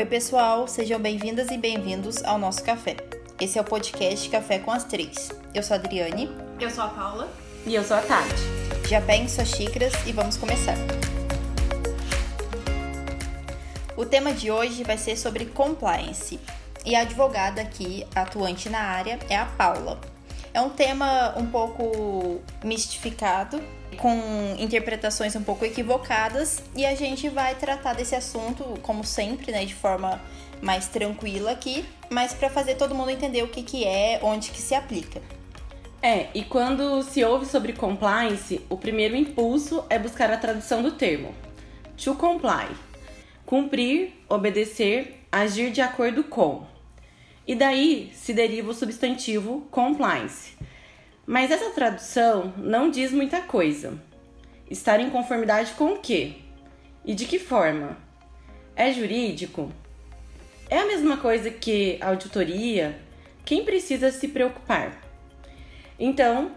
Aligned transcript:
Oi, 0.00 0.06
pessoal, 0.06 0.66
sejam 0.66 0.98
bem-vindas 0.98 1.50
e 1.50 1.58
bem-vindos 1.58 2.24
ao 2.24 2.38
nosso 2.38 2.64
café. 2.64 2.96
Esse 3.38 3.58
é 3.58 3.60
o 3.60 3.64
podcast 3.64 4.30
Café 4.30 4.58
com 4.58 4.70
as 4.70 4.82
Três. 4.82 5.28
Eu 5.54 5.62
sou 5.62 5.76
a 5.76 5.78
Adriane. 5.78 6.34
Eu 6.58 6.70
sou 6.70 6.84
a 6.84 6.88
Paula. 6.88 7.28
E 7.66 7.74
eu 7.74 7.84
sou 7.84 7.98
a 7.98 8.00
Tati. 8.00 8.88
Já 8.88 9.02
peguem 9.02 9.28
suas 9.28 9.48
xícaras 9.48 9.92
e 10.06 10.12
vamos 10.12 10.38
começar. 10.38 10.74
O 13.94 14.06
tema 14.06 14.32
de 14.32 14.50
hoje 14.50 14.82
vai 14.84 14.96
ser 14.96 15.18
sobre 15.18 15.44
compliance. 15.44 16.40
E 16.86 16.96
a 16.96 17.02
advogada 17.02 17.60
aqui, 17.60 18.06
atuante 18.14 18.70
na 18.70 18.80
área, 18.80 19.18
é 19.28 19.36
a 19.36 19.44
Paula. 19.44 20.00
É 20.54 20.62
um 20.62 20.70
tema 20.70 21.34
um 21.36 21.44
pouco 21.44 22.40
mistificado, 22.64 23.62
com 23.96 24.56
interpretações 24.58 25.34
um 25.36 25.42
pouco 25.42 25.64
equivocadas, 25.64 26.62
e 26.74 26.86
a 26.86 26.94
gente 26.94 27.28
vai 27.28 27.54
tratar 27.54 27.94
desse 27.94 28.14
assunto, 28.14 28.64
como 28.82 29.04
sempre, 29.04 29.52
né, 29.52 29.64
de 29.64 29.74
forma 29.74 30.20
mais 30.60 30.88
tranquila 30.88 31.50
aqui, 31.52 31.84
mas 32.10 32.32
para 32.32 32.50
fazer 32.50 32.74
todo 32.74 32.94
mundo 32.94 33.10
entender 33.10 33.42
o 33.42 33.48
que, 33.48 33.62
que 33.62 33.84
é, 33.84 34.20
onde 34.22 34.50
que 34.50 34.60
se 34.60 34.74
aplica. 34.74 35.20
É, 36.02 36.28
e 36.34 36.42
quando 36.42 37.02
se 37.02 37.22
ouve 37.22 37.44
sobre 37.44 37.74
compliance, 37.74 38.60
o 38.70 38.76
primeiro 38.76 39.14
impulso 39.14 39.84
é 39.90 39.98
buscar 39.98 40.30
a 40.30 40.36
tradução 40.36 40.82
do 40.82 40.92
termo. 40.92 41.34
To 42.02 42.14
comply. 42.14 42.68
Cumprir, 43.44 44.12
obedecer, 44.28 45.24
agir 45.30 45.70
de 45.70 45.82
acordo 45.82 46.24
com. 46.24 46.64
E 47.46 47.54
daí 47.54 48.12
se 48.14 48.32
deriva 48.32 48.70
o 48.70 48.74
substantivo 48.74 49.66
compliance. 49.70 50.56
Mas 51.30 51.52
essa 51.52 51.70
tradução 51.70 52.52
não 52.56 52.90
diz 52.90 53.12
muita 53.12 53.40
coisa. 53.40 53.96
Estar 54.68 54.98
em 54.98 55.10
conformidade 55.10 55.74
com 55.74 55.92
o 55.92 55.98
quê? 56.00 56.38
E 57.04 57.14
de 57.14 57.24
que 57.24 57.38
forma? 57.38 57.96
É 58.74 58.92
jurídico? 58.92 59.72
É 60.68 60.80
a 60.80 60.86
mesma 60.86 61.18
coisa 61.18 61.48
que 61.48 62.00
auditoria? 62.00 62.98
Quem 63.44 63.64
precisa 63.64 64.10
se 64.10 64.26
preocupar? 64.26 65.00
Então, 65.96 66.50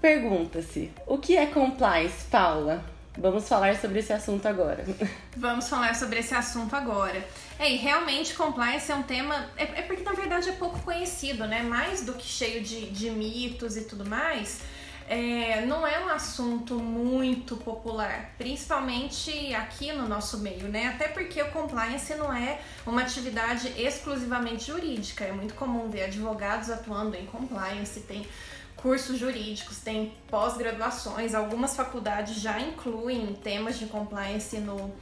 pergunta-se: 0.00 0.92
o 1.04 1.18
que 1.18 1.36
é 1.36 1.44
compliance, 1.46 2.24
Paula? 2.26 2.84
Vamos 3.18 3.48
falar 3.48 3.74
sobre 3.74 3.98
esse 3.98 4.12
assunto 4.12 4.46
agora. 4.46 4.84
Vamos 5.36 5.68
falar 5.68 5.96
sobre 5.96 6.20
esse 6.20 6.32
assunto 6.32 6.76
agora. 6.76 7.20
É, 7.62 7.74
e 7.74 7.76
realmente 7.76 8.34
compliance 8.34 8.90
é 8.90 8.94
um 8.96 9.04
tema. 9.04 9.48
É, 9.56 9.62
é, 9.62 9.82
porque 9.82 10.02
na 10.02 10.10
verdade 10.10 10.48
é 10.48 10.52
pouco 10.52 10.80
conhecido, 10.80 11.46
né? 11.46 11.62
Mais 11.62 12.04
do 12.04 12.12
que 12.12 12.26
cheio 12.26 12.60
de, 12.60 12.90
de 12.90 13.08
mitos 13.08 13.76
e 13.76 13.82
tudo 13.82 14.04
mais. 14.04 14.62
É, 15.08 15.64
não 15.64 15.86
é 15.86 16.04
um 16.04 16.08
assunto 16.08 16.74
muito 16.74 17.56
popular, 17.56 18.32
principalmente 18.36 19.54
aqui 19.54 19.92
no 19.92 20.08
nosso 20.08 20.38
meio, 20.38 20.66
né? 20.66 20.86
Até 20.88 21.06
porque 21.06 21.40
o 21.40 21.52
compliance 21.52 22.12
não 22.16 22.32
é 22.32 22.58
uma 22.84 23.02
atividade 23.02 23.68
exclusivamente 23.80 24.64
jurídica. 24.64 25.24
É 25.24 25.30
muito 25.30 25.54
comum 25.54 25.88
ver 25.88 26.04
advogados 26.04 26.68
atuando 26.68 27.16
em 27.16 27.26
compliance, 27.26 28.00
tem 28.00 28.26
cursos 28.74 29.16
jurídicos, 29.16 29.78
tem 29.78 30.12
pós-graduações, 30.28 31.32
algumas 31.32 31.76
faculdades 31.76 32.40
já 32.40 32.58
incluem 32.58 33.34
temas 33.34 33.78
de 33.78 33.86
compliance 33.86 34.58
no, 34.58 34.92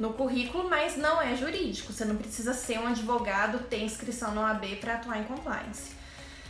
no 0.00 0.14
currículo, 0.14 0.68
mas 0.68 0.96
não 0.96 1.20
é 1.20 1.36
jurídico. 1.36 1.92
Você 1.92 2.06
não 2.06 2.16
precisa 2.16 2.54
ser 2.54 2.80
um 2.80 2.86
advogado, 2.86 3.58
ter 3.68 3.84
inscrição 3.84 4.34
no 4.34 4.40
AB 4.40 4.76
para 4.76 4.94
atuar 4.94 5.18
em 5.18 5.24
compliance. 5.24 5.92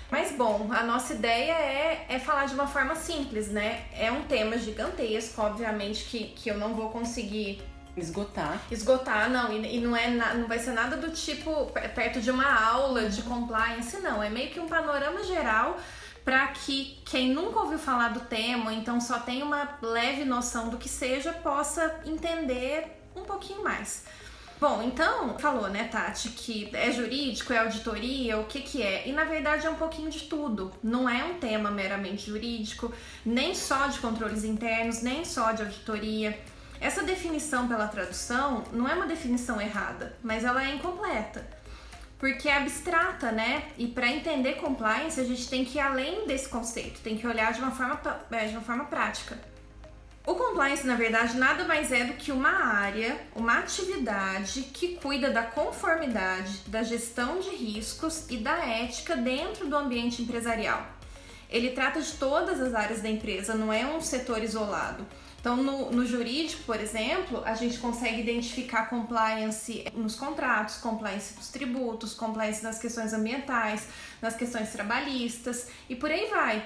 Mas 0.09 0.33
bom, 0.33 0.69
a 0.71 0.85
nossa 0.85 1.15
ideia 1.15 1.53
é, 1.53 2.07
é 2.09 2.19
falar 2.21 2.47
de 2.47 2.55
uma 2.55 2.69
forma 2.69 2.95
simples, 2.95 3.49
né? 3.49 3.85
É 3.93 4.11
um 4.11 4.23
tema 4.23 4.57
gigantesco, 4.57 5.43
obviamente 5.43 6.05
que, 6.05 6.27
que 6.29 6.49
eu 6.49 6.59
não 6.59 6.75
vou 6.75 6.91
conseguir 6.91 7.61
esgotar. 7.97 8.61
Esgotar, 8.71 9.29
não, 9.29 9.53
e, 9.53 9.77
e 9.77 9.81
não 9.81 9.97
é 9.97 10.09
não 10.09 10.47
vai 10.47 10.61
ser 10.61 10.73
nada 10.73 10.97
do 10.97 11.11
tipo 11.11 11.67
perto 11.95 12.21
de 12.21 12.31
uma 12.31 12.53
aula 12.71 13.09
de 13.09 13.23
compliance, 13.23 13.99
não. 13.99 14.23
É 14.23 14.31
meio 14.31 14.51
que 14.51 14.61
um 14.61 14.69
panorama 14.69 15.25
geral 15.25 15.77
para 16.25 16.47
que 16.49 17.01
quem 17.05 17.31
nunca 17.31 17.59
ouviu 17.61 17.79
falar 17.79 18.09
do 18.11 18.21
tema, 18.21 18.73
então 18.73 19.01
só 19.01 19.19
tem 19.19 19.43
uma 19.43 19.77
leve 19.83 20.25
noção 20.25 20.69
do 20.69 20.77
que 20.77 20.89
seja, 20.89 21.33
possa 21.33 22.01
entender 22.05 23.00
um 23.21 23.25
pouquinho 23.25 23.63
mais. 23.63 24.05
Bom, 24.61 24.83
então, 24.83 25.39
falou, 25.39 25.71
né, 25.71 25.85
Tati, 25.85 26.29
que 26.29 26.69
é 26.75 26.93
jurídico, 26.93 27.51
é 27.51 27.61
auditoria, 27.61 28.39
o 28.39 28.45
que 28.45 28.61
que 28.61 28.83
é? 28.83 29.09
E 29.09 29.13
na 29.13 29.25
verdade 29.25 29.67
é 29.67 29.71
um 29.71 29.77
pouquinho 29.77 30.11
de 30.11 30.25
tudo. 30.25 30.71
Não 30.83 31.09
é 31.09 31.25
um 31.25 31.39
tema 31.39 31.71
meramente 31.71 32.27
jurídico, 32.27 32.93
nem 33.25 33.55
só 33.55 33.87
de 33.87 33.99
controles 34.01 34.45
internos, 34.45 35.01
nem 35.01 35.25
só 35.25 35.53
de 35.53 35.63
auditoria. 35.63 36.39
Essa 36.79 37.03
definição 37.03 37.67
pela 37.67 37.89
tradução 37.89 38.63
não 38.71 38.87
é 38.87 38.95
uma 38.95 39.07
definição 39.07 39.59
errada, 39.59 40.15
mas 40.23 40.45
ela 40.45 40.63
é 40.63 40.75
incompleta. 40.75 41.47
Porque 42.19 42.47
é 42.47 42.59
abstrata, 42.59 43.33
né? 43.33 43.63
E 43.79 43.87
para 43.87 44.09
entender 44.09 44.57
compliance, 44.57 45.19
a 45.19 45.25
gente 45.25 45.49
tem 45.49 45.65
que 45.65 45.79
ir 45.79 45.81
além 45.81 46.27
desse 46.27 46.51
conceito, 46.51 47.01
tem 47.01 47.17
que 47.17 47.27
olhar 47.27 47.51
de 47.55 47.61
uma 47.61 47.71
forma, 47.71 47.99
é, 48.31 48.45
de 48.45 48.53
uma 48.53 48.61
forma 48.61 48.85
prática. 48.85 49.39
O 50.31 50.37
compliance, 50.37 50.87
na 50.87 50.95
verdade, 50.95 51.37
nada 51.37 51.65
mais 51.65 51.91
é 51.91 52.05
do 52.05 52.13
que 52.13 52.31
uma 52.31 52.53
área, 52.53 53.21
uma 53.35 53.59
atividade 53.59 54.63
que 54.73 54.95
cuida 54.95 55.29
da 55.29 55.43
conformidade, 55.43 56.61
da 56.69 56.85
gestão 56.85 57.41
de 57.41 57.51
riscos 57.51 58.31
e 58.31 58.37
da 58.37 58.57
ética 58.65 59.17
dentro 59.17 59.67
do 59.67 59.75
ambiente 59.75 60.23
empresarial. 60.23 60.87
Ele 61.49 61.71
trata 61.71 62.01
de 62.01 62.13
todas 62.13 62.61
as 62.61 62.75
áreas 62.75 63.03
da 63.03 63.11
empresa, 63.11 63.55
não 63.55 63.73
é 63.73 63.85
um 63.85 64.01
setor 64.01 64.41
isolado. 64.41 65.05
Então, 65.41 65.57
no, 65.57 65.91
no, 65.91 66.07
jurídico, 66.07 66.63
por 66.63 66.79
exemplo, 66.81 67.43
a 67.45 67.55
gente 67.55 67.79
consegue 67.79 68.21
identificar 68.21 68.89
compliance 68.89 69.85
nos 69.95 70.15
contratos, 70.15 70.77
compliance 70.77 71.35
nos 71.35 71.49
tributos, 71.49 72.15
compliance 72.15 72.63
nas 72.63 72.79
questões 72.79 73.13
ambientais, 73.13 73.89
nas 74.23 74.37
questões 74.37 74.71
trabalhistas 74.71 75.67
e 75.89 75.97
por 75.97 76.09
aí 76.09 76.31
vai. 76.31 76.65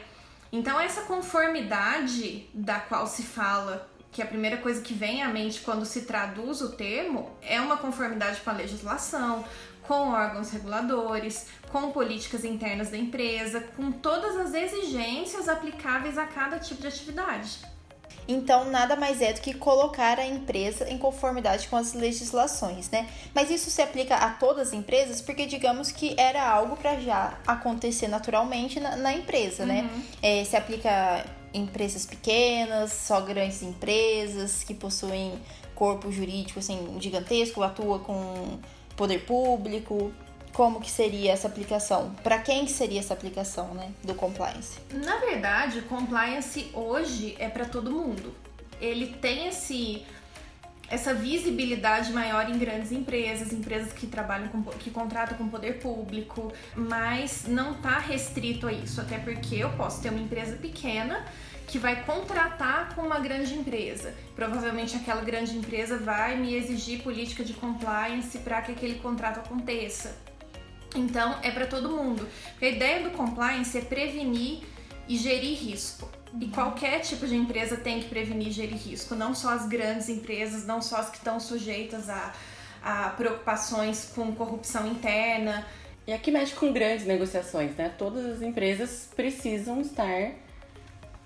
Então, 0.55 0.79
essa 0.79 1.01
conformidade 1.01 2.49
da 2.55 2.79
qual 2.79 3.09
se 3.09 3.25
fala, 3.25 3.91
que 4.13 4.23
é 4.23 4.25
a 4.25 4.29
primeira 4.29 4.57
coisa 4.59 4.81
que 4.81 4.95
vem 4.95 5.21
à 5.21 5.29
mente 5.29 5.61
quando 5.61 5.85
se 5.85 6.03
traduz 6.03 6.61
o 6.61 6.77
termo, 6.77 7.37
é 7.43 7.61
uma 7.61 7.77
conformidade 7.77 8.41
com 8.41 8.51
a 8.51 8.53
legislação, 8.53 9.45
com 9.83 10.11
órgãos 10.11 10.53
reguladores, 10.53 11.49
com 11.73 11.91
políticas 11.91 12.45
internas 12.45 12.89
da 12.89 12.97
empresa, 12.97 13.63
com 13.77 13.91
todas 13.91 14.37
as 14.37 14.55
exigências 14.55 15.49
aplicáveis 15.49 16.17
a 16.17 16.25
cada 16.25 16.61
tipo 16.61 16.83
de 16.83 16.87
atividade. 16.87 17.59
Então, 18.27 18.71
nada 18.71 18.97
mais 18.97 19.21
é 19.21 19.33
do 19.33 19.41
que 19.41 19.53
colocar 19.55 20.19
a 20.19 20.27
empresa 20.27 20.89
em 20.89 20.97
conformidade 20.97 21.69
com 21.69 21.77
as 21.77 21.93
legislações, 21.93 22.91
né? 22.91 23.07
Mas 23.35 23.51
isso 23.51 23.71
se 23.71 23.83
aplica 23.83 24.17
a 24.17 24.31
todas 24.31 24.69
as 24.69 24.75
empresas 24.75 25.21
porque, 25.21 25.47
digamos 25.47 25.93
que 25.93 26.15
era 26.19 26.43
algo 26.47 26.77
para 26.77 26.99
já 27.01 27.39
acontecer 27.47 28.09
naturalmente 28.09 28.81
na, 28.81 28.97
na 28.97 29.13
empresa, 29.13 29.67
né? 29.67 29.83
uhum. 29.83 29.99
né? 29.99 30.05
É, 30.23 30.45
se 30.45 30.57
aplica 30.57 31.25
em 31.53 31.63
empresas 31.63 32.05
pequenas, 32.05 32.93
só 32.93 33.21
grandes 33.21 33.63
empresas 33.63 34.65
que 34.65 34.75
possuem 34.75 35.41
corpo 35.75 36.11
jurídico 36.11 36.59
assim 36.59 36.97
gigantesco, 37.01 37.63
atua 37.63 37.99
com 37.99 38.59
poder 38.97 39.25
público, 39.25 40.13
como 40.55 40.81
que 40.81 40.91
seria 40.91 41.33
essa 41.33 41.49
aplicação? 41.49 42.15
Para 42.23 42.39
quem 42.39 42.65
que 42.65 42.71
seria 42.71 43.01
essa 43.01 43.13
aplicação, 43.13 43.75
né, 43.75 43.91
do 44.05 44.15
compliance? 44.15 44.79
Na 44.93 45.17
verdade, 45.17 45.83
compliance 45.83 46.71
hoje 46.73 47.35
é 47.41 47.49
para 47.49 47.65
todo 47.65 47.91
mundo. 47.91 48.33
Ele 48.81 49.09
tem 49.21 49.49
esse 49.49 50.07
essa 50.89 51.15
visibilidade 51.15 52.13
maior 52.13 52.49
em 52.49 52.59
grandes 52.59 52.93
empresas, 52.93 53.53
empresas 53.53 53.93
que 53.93 54.07
trabalham 54.07 54.49
com, 54.49 54.63
que 54.63 54.91
contratam 54.91 55.37
com 55.37 55.49
poder 55.49 55.81
público, 55.81 56.53
mas 56.77 57.47
não 57.49 57.73
está 57.73 57.99
restrito 57.99 58.67
a 58.69 58.73
isso, 58.73 59.01
até 59.01 59.19
porque 59.19 59.57
eu 59.57 59.71
posso 59.71 60.03
ter 60.03 60.11
uma 60.11 60.21
empresa 60.21 60.57
pequena 60.57 61.25
que 61.67 61.79
vai 61.79 62.05
contratar 62.05 62.95
com 62.95 63.01
uma 63.01 63.19
grande 63.19 63.55
empresa. 63.55 64.15
Provavelmente 64.37 64.95
aquela 64.95 65.23
grande 65.23 65.57
empresa 65.57 65.97
vai 65.99 66.37
me 66.37 66.55
exigir 66.55 67.03
política 67.03 67.43
de 67.43 67.55
compliance 67.55 68.39
para 68.39 68.61
que 68.61 68.73
aquele 68.73 68.97
contrato 68.97 69.39
aconteça. 69.39 70.24
Então, 70.95 71.37
é 71.43 71.51
para 71.51 71.67
todo 71.67 71.91
mundo. 71.91 72.27
Porque 72.51 72.67
a 72.67 72.71
ideia 72.71 73.03
do 73.03 73.11
compliance 73.11 73.77
é 73.77 73.81
prevenir 73.81 74.63
e 75.09 75.17
gerir 75.17 75.59
risco. 75.59 76.09
E 76.41 76.49
qualquer 76.49 77.01
tipo 77.01 77.27
de 77.27 77.37
empresa 77.37 77.77
tem 77.77 78.01
que 78.01 78.09
prevenir 78.09 78.49
e 78.49 78.51
gerir 78.51 78.77
risco, 78.77 79.15
não 79.15 79.35
só 79.35 79.51
as 79.51 79.69
grandes 79.69 80.09
empresas, 80.09 80.67
não 80.67 80.83
só 80.83 80.97
as 80.97 81.11
que 81.11 81.19
estão 81.19 81.39
sujeitas 81.39 82.09
a, 82.09 82.33
a 82.83 83.11
preocupações 83.11 84.11
com 84.15 84.35
corrupção 84.35 84.87
interna. 84.87 85.65
E 86.07 86.13
aqui 86.13 86.31
mexe 86.31 86.55
com 86.55 86.73
grandes 86.73 87.07
negociações, 87.07 87.75
né? 87.77 87.93
Todas 87.97 88.27
as 88.27 88.43
empresas 88.43 89.09
precisam 89.15 89.81
estar 89.81 90.33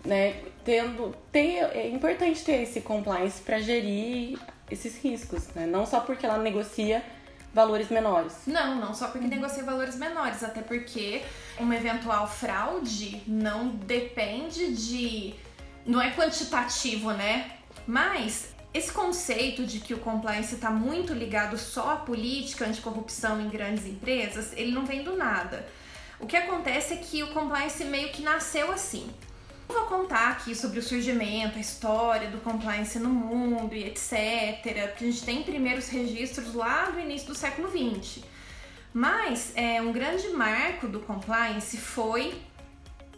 né, 0.04 0.42
tendo. 0.64 1.14
Tem, 1.32 1.58
é 1.58 1.88
importante 1.88 2.44
ter 2.44 2.62
esse 2.62 2.82
compliance 2.82 3.40
para 3.40 3.58
gerir 3.58 4.38
esses 4.70 5.02
riscos, 5.02 5.48
né? 5.54 5.66
Não 5.66 5.86
só 5.86 6.00
porque 6.00 6.26
ela 6.26 6.38
negocia 6.38 7.02
valores 7.52 7.88
menores. 7.88 8.34
Não, 8.46 8.76
não 8.76 8.94
só 8.94 9.08
porque 9.08 9.26
negocia 9.26 9.62
valores 9.64 9.96
menores, 9.96 10.42
até 10.42 10.60
porque 10.60 11.22
uma 11.58 11.74
eventual 11.74 12.28
fraude 12.28 13.22
não 13.26 13.68
depende 13.68 14.74
de. 14.74 15.34
não 15.86 16.00
é 16.00 16.10
quantitativo, 16.10 17.12
né? 17.12 17.52
Mas 17.86 18.54
esse 18.72 18.92
conceito 18.92 19.64
de 19.64 19.80
que 19.80 19.94
o 19.94 19.98
compliance 19.98 20.54
está 20.54 20.70
muito 20.70 21.12
ligado 21.14 21.56
só 21.56 21.92
à 21.92 21.96
política 21.96 22.66
anticorrupção 22.66 23.40
em 23.40 23.48
grandes 23.48 23.86
empresas, 23.86 24.52
ele 24.56 24.72
não 24.72 24.84
vem 24.84 25.02
do 25.02 25.16
nada. 25.16 25.66
O 26.20 26.26
que 26.26 26.36
acontece 26.36 26.94
é 26.94 26.96
que 26.96 27.22
o 27.22 27.28
compliance 27.28 27.82
meio 27.84 28.10
que 28.10 28.22
nasceu 28.22 28.70
assim. 28.72 29.08
Vou 29.68 29.82
contar 29.82 30.30
aqui 30.30 30.54
sobre 30.54 30.78
o 30.78 30.82
surgimento, 30.82 31.58
a 31.58 31.60
história 31.60 32.30
do 32.30 32.38
compliance 32.38 32.98
no 32.98 33.10
mundo 33.10 33.74
e 33.74 33.84
etc. 33.84 34.62
Porque 34.88 35.04
a 35.04 35.10
gente 35.10 35.24
tem 35.24 35.42
primeiros 35.42 35.88
registros 35.88 36.54
lá 36.54 36.86
do 36.86 36.98
início 36.98 37.28
do 37.28 37.34
século 37.34 37.68
XX. 37.68 38.24
Mas 38.94 39.52
é, 39.54 39.80
um 39.82 39.92
grande 39.92 40.28
marco 40.30 40.88
do 40.88 41.00
compliance 41.00 41.76
foi 41.76 42.40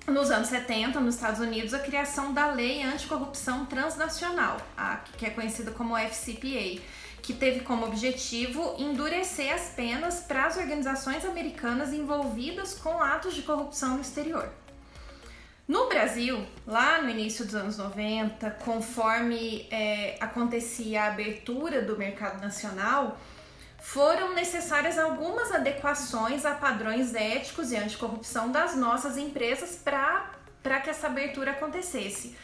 nos 0.09 0.31
anos 0.31 0.49
70, 0.49 0.99
nos 1.01 1.15
Estados 1.15 1.41
Unidos, 1.41 1.73
a 1.73 1.79
criação 1.79 2.35
da 2.35 2.51
Lei 2.51 2.83
Anticorrupção 2.83 3.67
Transnacional, 3.67 4.57
a, 4.77 4.97
que 5.17 5.25
é 5.25 5.31
conhecida 5.31 5.71
como 5.71 5.97
FCPA, 5.97 6.83
que 7.23 7.33
teve 7.33 7.61
como 7.61 7.87
objetivo 7.87 8.75
endurecer 8.79 9.55
as 9.55 9.69
penas 9.71 10.21
para 10.21 10.47
as 10.47 10.57
organizações 10.57 11.25
americanas 11.25 11.93
envolvidas 11.93 12.75
com 12.75 13.01
atos 13.01 13.35
de 13.35 13.43
corrupção 13.43 13.95
no 13.95 14.01
exterior. 14.01 14.51
No 15.71 15.89
Brasil, 15.89 16.45
lá 16.67 17.01
no 17.01 17.09
início 17.09 17.45
dos 17.45 17.55
anos 17.55 17.79
90, 17.79 18.51
conforme 18.65 19.69
é, 19.71 20.17
acontecia 20.21 21.05
a 21.05 21.07
abertura 21.07 21.81
do 21.81 21.97
mercado 21.97 22.43
nacional, 22.43 23.17
foram 23.79 24.35
necessárias 24.35 24.99
algumas 24.99 25.53
adequações 25.53 26.45
a 26.45 26.57
padrões 26.57 27.15
éticos 27.15 27.71
e 27.71 27.77
anticorrupção 27.77 28.51
das 28.51 28.75
nossas 28.75 29.17
empresas 29.17 29.77
para 29.77 30.81
que 30.81 30.91
essa 30.91 31.07
abertura 31.07 31.53
acontecesse. 31.53 32.37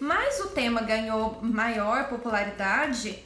Mas 0.00 0.40
o 0.40 0.48
tema 0.48 0.82
ganhou 0.82 1.38
maior 1.40 2.08
popularidade 2.08 3.24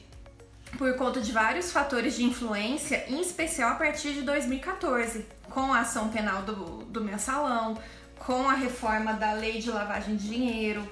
por 0.76 0.94
conta 0.96 1.18
de 1.18 1.32
vários 1.32 1.72
fatores 1.72 2.14
de 2.14 2.24
influência, 2.24 3.06
em 3.08 3.22
especial 3.22 3.70
a 3.70 3.76
partir 3.76 4.12
de 4.12 4.20
2014, 4.20 5.26
com 5.48 5.72
a 5.72 5.80
ação 5.80 6.10
penal 6.10 6.42
do, 6.42 6.84
do 6.84 7.02
mensalão, 7.02 7.78
com 8.28 8.46
a 8.46 8.52
reforma 8.52 9.14
da 9.14 9.32
lei 9.32 9.58
de 9.58 9.70
lavagem 9.70 10.14
de 10.14 10.28
dinheiro, 10.28 10.86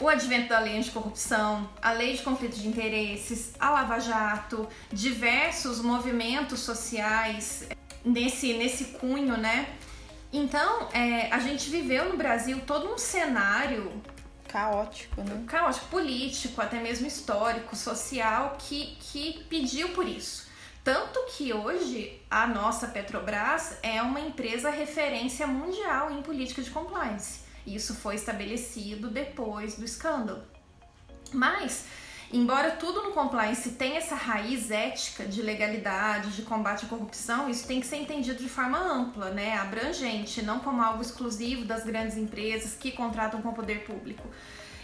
o 0.00 0.08
advento 0.08 0.50
da 0.50 0.60
lei 0.60 0.78
anticorrupção, 0.78 1.68
a 1.82 1.90
lei 1.90 2.16
de 2.16 2.22
conflitos 2.22 2.62
de 2.62 2.68
interesses, 2.68 3.54
a 3.58 3.70
Lava 3.70 3.98
Jato, 3.98 4.68
diversos 4.92 5.80
movimentos 5.80 6.60
sociais 6.60 7.68
nesse, 8.04 8.52
nesse 8.52 8.84
cunho, 9.00 9.36
né? 9.36 9.68
Então, 10.32 10.88
é, 10.92 11.28
a 11.32 11.40
gente 11.40 11.68
viveu 11.68 12.08
no 12.08 12.16
Brasil 12.16 12.60
todo 12.64 12.88
um 12.88 12.96
cenário 12.96 13.90
caótico, 14.46 15.22
né? 15.22 15.42
Caótico, 15.48 15.86
político, 15.86 16.62
até 16.62 16.80
mesmo 16.80 17.04
histórico, 17.04 17.74
social, 17.74 18.56
que, 18.60 18.96
que 19.00 19.44
pediu 19.50 19.88
por 19.88 20.06
isso. 20.06 20.48
Tanto 20.82 21.20
que 21.36 21.52
hoje 21.52 22.22
a 22.30 22.46
nossa 22.46 22.88
Petrobras 22.88 23.78
é 23.82 24.00
uma 24.00 24.20
empresa 24.20 24.70
referência 24.70 25.46
mundial 25.46 26.10
em 26.10 26.22
política 26.22 26.62
de 26.62 26.70
compliance. 26.70 27.40
Isso 27.66 27.94
foi 27.94 28.14
estabelecido 28.14 29.10
depois 29.10 29.76
do 29.76 29.84
escândalo. 29.84 30.42
Mas, 31.34 31.84
embora 32.32 32.70
tudo 32.72 33.02
no 33.02 33.12
compliance 33.12 33.72
tenha 33.72 33.98
essa 33.98 34.14
raiz 34.14 34.70
ética 34.70 35.26
de 35.26 35.42
legalidade, 35.42 36.30
de 36.30 36.42
combate 36.42 36.86
à 36.86 36.88
corrupção, 36.88 37.50
isso 37.50 37.66
tem 37.66 37.78
que 37.78 37.86
ser 37.86 37.96
entendido 37.96 38.42
de 38.42 38.48
forma 38.48 38.78
ampla, 38.78 39.28
né, 39.30 39.58
abrangente, 39.58 40.40
não 40.40 40.60
como 40.60 40.82
algo 40.82 41.02
exclusivo 41.02 41.66
das 41.66 41.84
grandes 41.84 42.16
empresas 42.16 42.74
que 42.74 42.90
contratam 42.90 43.42
com 43.42 43.50
o 43.50 43.54
poder 43.54 43.84
público. 43.84 44.26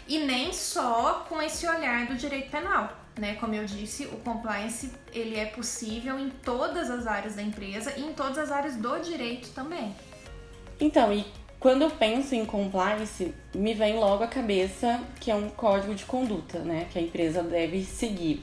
E 0.07 0.19
nem 0.19 0.53
só 0.53 1.25
com 1.27 1.41
esse 1.41 1.67
olhar 1.67 2.05
do 2.05 2.15
direito 2.15 2.51
penal, 2.51 3.06
né? 3.19 3.35
Como 3.35 3.53
eu 3.53 3.65
disse, 3.65 4.05
o 4.05 4.17
compliance 4.17 4.91
ele 5.13 5.35
é 5.35 5.45
possível 5.45 6.19
em 6.19 6.29
todas 6.29 6.89
as 6.89 7.07
áreas 7.07 7.35
da 7.35 7.41
empresa 7.41 7.93
e 7.97 8.01
em 8.01 8.13
todas 8.13 8.37
as 8.37 8.51
áreas 8.51 8.75
do 8.75 8.99
direito 8.99 9.49
também. 9.49 9.95
Então, 10.79 11.11
e 11.11 11.25
quando 11.59 11.81
eu 11.81 11.89
penso 11.89 12.35
em 12.35 12.45
compliance, 12.45 13.33
me 13.53 13.73
vem 13.73 13.97
logo 13.97 14.23
à 14.23 14.27
cabeça 14.27 15.01
que 15.19 15.31
é 15.31 15.35
um 15.35 15.49
código 15.49 15.95
de 15.95 16.05
conduta, 16.05 16.59
né, 16.59 16.87
que 16.91 16.99
a 16.99 17.01
empresa 17.01 17.41
deve 17.41 17.83
seguir. 17.83 18.41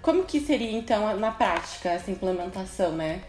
Como 0.00 0.24
que 0.24 0.40
seria 0.40 0.72
então 0.72 1.18
na 1.18 1.30
prática 1.30 1.90
essa 1.90 2.10
implementação, 2.10 2.92
né? 2.92 3.22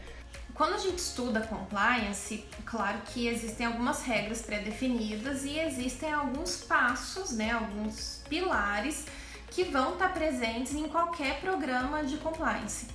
Quando 0.53 0.75
a 0.75 0.77
gente 0.77 0.99
estuda 0.99 1.41
compliance, 1.41 2.45
claro 2.65 2.99
que 3.05 3.27
existem 3.27 3.65
algumas 3.65 4.03
regras 4.03 4.41
pré-definidas 4.41 5.43
e 5.43 5.57
existem 5.57 6.11
alguns 6.13 6.57
passos, 6.57 7.31
né, 7.31 7.51
alguns 7.51 8.21
pilares 8.29 9.05
que 9.51 9.65
vão 9.65 9.93
estar 9.93 10.11
presentes 10.11 10.73
em 10.73 10.87
qualquer 10.87 11.39
programa 11.39 12.03
de 12.03 12.17
compliance 12.17 12.87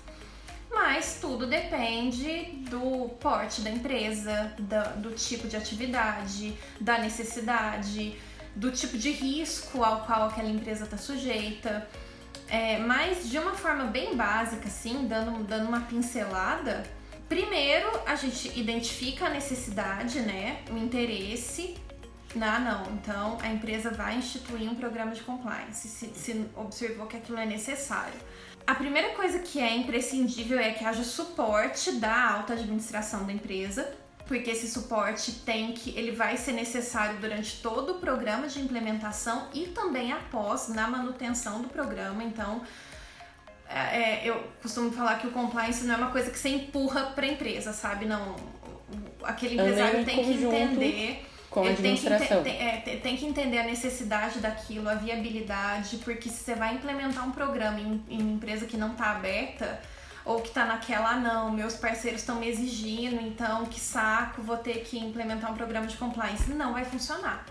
mas 0.77 1.19
tudo 1.21 1.47
depende 1.47 2.63
do 2.69 3.09
porte 3.19 3.63
da 3.63 3.71
empresa, 3.71 4.55
do 4.99 5.11
tipo 5.13 5.49
de 5.49 5.57
atividade, 5.57 6.55
da 6.79 6.99
necessidade, 6.99 8.15
do 8.55 8.71
tipo 8.71 8.99
de 8.99 9.11
risco 9.11 9.83
ao 9.83 10.05
qual 10.05 10.29
aquela 10.29 10.51
empresa 10.51 10.85
está 10.85 10.99
sujeita. 10.99 11.89
É, 12.49 12.79
mas 12.79 13.29
de 13.29 13.39
uma 13.39 13.55
forma 13.55 13.85
bem 13.85 14.15
básica, 14.15 14.69
assim, 14.69 15.07
dando, 15.09 15.43
dando 15.45 15.67
uma 15.67 15.81
pincelada, 15.81 16.85
primeiro 17.27 17.89
a 18.07 18.15
gente 18.15 18.59
identifica 18.59 19.27
a 19.27 19.31
necessidade, 19.31 20.21
né, 20.21 20.59
o 20.71 20.77
interesse. 20.77 21.75
Ah, 22.41 22.59
não, 22.59 22.93
então 22.95 23.39
a 23.41 23.49
empresa 23.49 23.91
vai 23.91 24.17
instituir 24.17 24.71
um 24.71 24.75
programa 24.75 25.13
de 25.13 25.23
compliance 25.23 25.89
se, 25.89 26.07
se 26.09 26.47
observou 26.55 27.07
que 27.07 27.17
aquilo 27.17 27.39
é 27.39 27.47
necessário. 27.47 28.19
A 28.67 28.75
primeira 28.75 29.11
coisa 29.11 29.39
que 29.39 29.61
é 29.61 29.77
imprescindível 29.77 30.59
é 30.59 30.73
que 30.73 30.85
haja 30.85 31.05
suporte 31.05 31.93
da 31.93 32.33
alta 32.33 32.55
administração 32.55 33.25
da 33.25 33.33
empresa, 33.33 33.95
porque 34.27 34.51
esse 34.51 34.69
suporte 34.69 35.31
tem 35.45 35.73
que 35.73 35.97
ele 35.97 36.11
vai 36.11 36.37
ser 36.37 36.53
necessário 36.53 37.21
durante 37.21 37.63
todo 37.63 37.93
o 37.93 37.95
programa 38.01 38.49
de 38.49 38.61
implementação 38.61 39.49
e 39.55 39.69
também 39.69 40.13
após 40.13 40.69
na 40.69 40.89
manutenção 40.89 41.63
do 41.63 41.69
programa. 41.69 42.25
Então, 42.25 42.61
é, 43.69 44.25
é 44.27 44.29
eu 44.29 44.43
costumo 44.61 44.91
falar 44.91 45.21
que 45.21 45.29
o 45.29 45.31
compliance 45.31 45.85
não 45.85 45.95
é 45.95 45.99
uma 45.99 46.11
coisa 46.11 46.29
que 46.29 46.39
você 46.39 46.49
empurra 46.49 47.13
para 47.15 47.25
a 47.25 47.29
empresa, 47.29 47.73
sabe? 47.73 48.05
Não, 48.05 48.35
aquele 49.23 49.55
empresário 49.55 50.05
tem 50.05 50.25
que 50.25 50.45
entender 50.45 51.25
com 51.57 51.67
a 51.67 51.71
administração. 51.71 52.43
Tem 52.43 52.53
que, 52.53 52.59
tem, 52.59 52.69
é, 52.69 52.97
tem 52.99 53.17
que 53.17 53.25
entender 53.25 53.59
a 53.59 53.63
necessidade 53.63 54.41
daquilo, 54.41 54.91
a 54.91 54.95
viabilidade, 54.95 55.97
porque 56.05 56.29
se 56.29 56.45
você 56.45 56.55
vai 56.55 56.75
implementar 56.75 57.27
um 57.27 57.33
programa 57.33 57.81
em, 57.81 58.05
em 58.11 58.21
uma 58.21 58.33
empresa 58.33 58.67
que 58.67 58.77
não 58.77 58.93
está 58.93 59.13
aberta, 59.13 59.81
ou 60.23 60.43
que 60.43 60.49
está 60.49 60.67
naquela, 60.67 61.13
ah, 61.13 61.17
não, 61.17 61.51
meus 61.51 61.75
parceiros 61.75 62.21
estão 62.21 62.37
me 62.37 62.47
exigindo, 62.47 63.23
então 63.23 63.65
que 63.65 63.81
saco, 63.81 64.43
vou 64.43 64.59
ter 64.59 64.85
que 64.85 64.99
implementar 64.99 65.51
um 65.51 65.55
programa 65.55 65.87
de 65.87 65.97
compliance. 65.97 66.53
Não 66.53 66.75
vai 66.75 66.85
funcionar. 66.85 67.47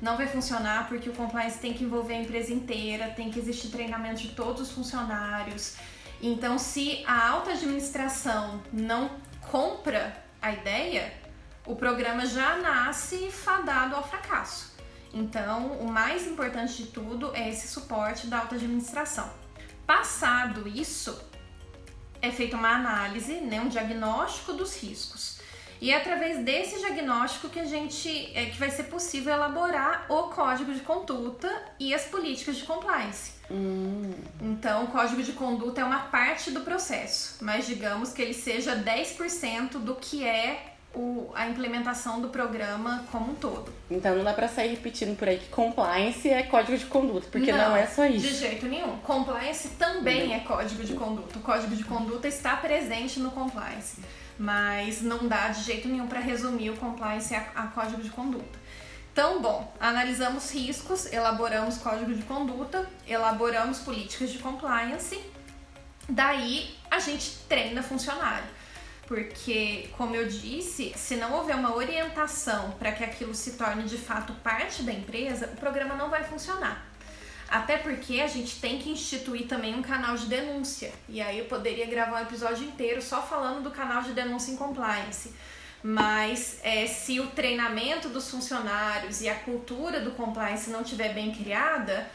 Não 0.00 0.16
vai 0.16 0.26
funcionar 0.26 0.88
porque 0.88 1.10
o 1.10 1.12
compliance 1.12 1.58
tem 1.58 1.74
que 1.74 1.84
envolver 1.84 2.14
a 2.14 2.18
empresa 2.18 2.54
inteira, 2.54 3.08
tem 3.08 3.30
que 3.30 3.38
existir 3.38 3.68
treinamento 3.68 4.22
de 4.22 4.28
todos 4.28 4.62
os 4.62 4.70
funcionários. 4.70 5.76
Então, 6.22 6.56
se 6.56 7.04
a 7.06 7.28
alta 7.28 7.50
administração 7.50 8.62
não 8.72 9.10
compra 9.50 10.16
a 10.40 10.52
ideia, 10.52 11.19
o 11.70 11.76
programa 11.76 12.26
já 12.26 12.56
nasce 12.56 13.30
fadado 13.30 13.94
ao 13.94 14.06
fracasso. 14.06 14.74
Então, 15.14 15.72
o 15.74 15.90
mais 15.90 16.26
importante 16.26 16.82
de 16.82 16.90
tudo 16.90 17.34
é 17.34 17.48
esse 17.48 17.68
suporte 17.68 18.26
da 18.26 18.40
alta 18.40 18.56
administração. 18.56 19.30
Passado 19.86 20.66
isso, 20.68 21.16
é 22.20 22.30
feita 22.30 22.56
uma 22.56 22.70
análise, 22.70 23.34
né, 23.34 23.60
um 23.60 23.68
diagnóstico 23.68 24.52
dos 24.52 24.76
riscos. 24.82 25.38
E 25.80 25.92
é 25.92 25.96
através 25.96 26.44
desse 26.44 26.78
diagnóstico 26.78 27.48
que 27.48 27.58
a 27.58 27.64
gente 27.64 28.36
é 28.36 28.46
que 28.46 28.58
vai 28.58 28.70
ser 28.70 28.84
possível 28.84 29.32
elaborar 29.32 30.06
o 30.10 30.24
código 30.24 30.74
de 30.74 30.80
conduta 30.80 31.50
e 31.78 31.94
as 31.94 32.04
políticas 32.04 32.56
de 32.56 32.64
compliance. 32.64 33.32
Hum. 33.50 34.12
Então, 34.42 34.84
o 34.84 34.88
código 34.88 35.22
de 35.22 35.32
conduta 35.32 35.80
é 35.80 35.84
uma 35.84 36.00
parte 36.00 36.50
do 36.50 36.60
processo, 36.60 37.42
mas 37.42 37.66
digamos 37.66 38.12
que 38.12 38.20
ele 38.20 38.34
seja 38.34 38.76
10% 38.76 39.78
do 39.78 39.94
que 39.94 40.26
é 40.26 40.69
o, 40.94 41.30
a 41.34 41.48
implementação 41.48 42.20
do 42.20 42.28
programa 42.28 43.04
como 43.12 43.32
um 43.32 43.34
todo. 43.34 43.72
Então 43.90 44.16
não 44.16 44.24
dá 44.24 44.32
para 44.32 44.48
sair 44.48 44.70
repetindo 44.70 45.16
por 45.16 45.28
aí 45.28 45.38
que 45.38 45.48
compliance 45.48 46.28
é 46.28 46.42
código 46.42 46.76
de 46.76 46.86
conduta, 46.86 47.28
porque 47.30 47.52
não, 47.52 47.70
não 47.70 47.76
é 47.76 47.86
só 47.86 48.06
isso. 48.06 48.26
De 48.26 48.34
jeito 48.34 48.66
nenhum. 48.66 48.96
Compliance 48.98 49.68
também 49.70 50.28
uhum. 50.28 50.34
é 50.34 50.40
código 50.40 50.82
de 50.82 50.94
conduta. 50.94 51.38
O 51.38 51.42
código 51.42 51.74
de 51.76 51.84
conduta 51.84 52.26
está 52.26 52.56
presente 52.56 53.20
no 53.20 53.30
compliance, 53.30 54.00
mas 54.38 55.00
não 55.00 55.28
dá 55.28 55.48
de 55.48 55.62
jeito 55.62 55.88
nenhum 55.88 56.08
para 56.08 56.20
resumir 56.20 56.70
o 56.70 56.76
compliance 56.76 57.34
a, 57.34 57.46
a 57.54 57.66
código 57.68 58.02
de 58.02 58.10
conduta. 58.10 58.58
Então, 59.12 59.42
bom, 59.42 59.72
analisamos 59.80 60.52
riscos, 60.52 61.12
elaboramos 61.12 61.78
código 61.78 62.14
de 62.14 62.22
conduta, 62.22 62.88
elaboramos 63.06 63.80
políticas 63.80 64.30
de 64.30 64.38
compliance, 64.38 65.20
daí 66.08 66.74
a 66.90 66.98
gente 67.00 67.38
treina 67.48 67.82
funcionário 67.82 68.59
porque, 69.10 69.88
como 69.96 70.14
eu 70.14 70.28
disse, 70.28 70.92
se 70.96 71.16
não 71.16 71.32
houver 71.34 71.56
uma 71.56 71.74
orientação 71.74 72.70
para 72.78 72.92
que 72.92 73.02
aquilo 73.02 73.34
se 73.34 73.54
torne 73.54 73.82
de 73.82 73.98
fato 73.98 74.32
parte 74.34 74.84
da 74.84 74.92
empresa, 74.92 75.50
o 75.52 75.56
programa 75.56 75.96
não 75.96 76.08
vai 76.08 76.22
funcionar. 76.22 76.86
Até 77.48 77.76
porque 77.76 78.20
a 78.20 78.28
gente 78.28 78.60
tem 78.60 78.78
que 78.78 78.88
instituir 78.88 79.48
também 79.48 79.74
um 79.74 79.82
canal 79.82 80.16
de 80.16 80.26
denúncia. 80.26 80.92
E 81.08 81.20
aí 81.20 81.40
eu 81.40 81.46
poderia 81.46 81.86
gravar 81.86 82.20
um 82.20 82.22
episódio 82.22 82.64
inteiro 82.64 83.02
só 83.02 83.20
falando 83.20 83.64
do 83.64 83.72
canal 83.72 84.00
de 84.00 84.12
denúncia 84.12 84.52
em 84.52 84.56
compliance. 84.56 85.34
Mas 85.82 86.60
é, 86.62 86.86
se 86.86 87.18
o 87.18 87.26
treinamento 87.30 88.08
dos 88.10 88.30
funcionários 88.30 89.22
e 89.22 89.28
a 89.28 89.34
cultura 89.34 89.98
do 89.98 90.12
compliance 90.12 90.70
não 90.70 90.82
estiver 90.82 91.12
bem 91.12 91.32
criada, 91.32 92.08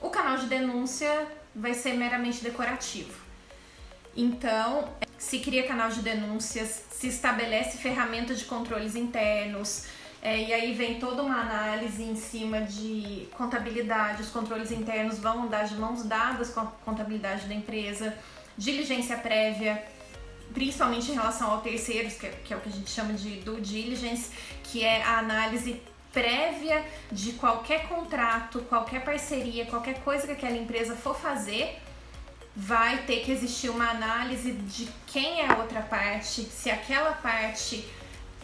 o 0.00 0.10
canal 0.10 0.36
de 0.36 0.46
denúncia 0.46 1.26
vai 1.52 1.74
ser 1.74 1.94
meramente 1.94 2.40
decorativo. 2.40 3.29
Então, 4.16 4.88
se 5.16 5.38
cria 5.38 5.66
canal 5.66 5.90
de 5.90 6.00
denúncias, 6.00 6.84
se 6.90 7.08
estabelece 7.08 7.78
ferramentas 7.78 8.38
de 8.38 8.44
controles 8.44 8.96
internos, 8.96 9.86
é, 10.22 10.38
e 10.38 10.52
aí 10.52 10.74
vem 10.74 10.98
toda 10.98 11.22
uma 11.22 11.40
análise 11.40 12.02
em 12.02 12.14
cima 12.14 12.60
de 12.60 13.26
contabilidade, 13.36 14.22
os 14.22 14.28
controles 14.28 14.70
internos 14.70 15.18
vão 15.18 15.44
andar 15.44 15.64
de 15.64 15.74
mãos 15.76 16.02
dadas 16.02 16.50
com 16.50 16.60
a 16.60 16.66
contabilidade 16.84 17.46
da 17.46 17.54
empresa, 17.54 18.14
diligência 18.56 19.16
prévia, 19.16 19.82
principalmente 20.52 21.10
em 21.10 21.14
relação 21.14 21.50
ao 21.50 21.60
terceiros, 21.60 22.14
que 22.14 22.26
é, 22.26 22.30
que 22.44 22.52
é 22.52 22.56
o 22.56 22.60
que 22.60 22.68
a 22.68 22.72
gente 22.72 22.90
chama 22.90 23.14
de 23.14 23.36
due 23.40 23.60
diligence, 23.62 24.30
que 24.62 24.84
é 24.84 25.02
a 25.02 25.18
análise 25.18 25.80
prévia 26.12 26.84
de 27.10 27.32
qualquer 27.34 27.88
contrato, 27.88 28.60
qualquer 28.68 29.02
parceria, 29.02 29.64
qualquer 29.66 30.02
coisa 30.02 30.26
que 30.26 30.32
aquela 30.32 30.56
empresa 30.56 30.94
for 30.96 31.18
fazer, 31.18 31.78
vai 32.60 32.98
ter 33.04 33.20
que 33.20 33.32
existir 33.32 33.70
uma 33.70 33.88
análise 33.88 34.52
de 34.52 34.86
quem 35.06 35.40
é 35.40 35.50
a 35.50 35.56
outra 35.56 35.80
parte, 35.80 36.42
se 36.42 36.70
aquela 36.70 37.12
parte 37.12 37.88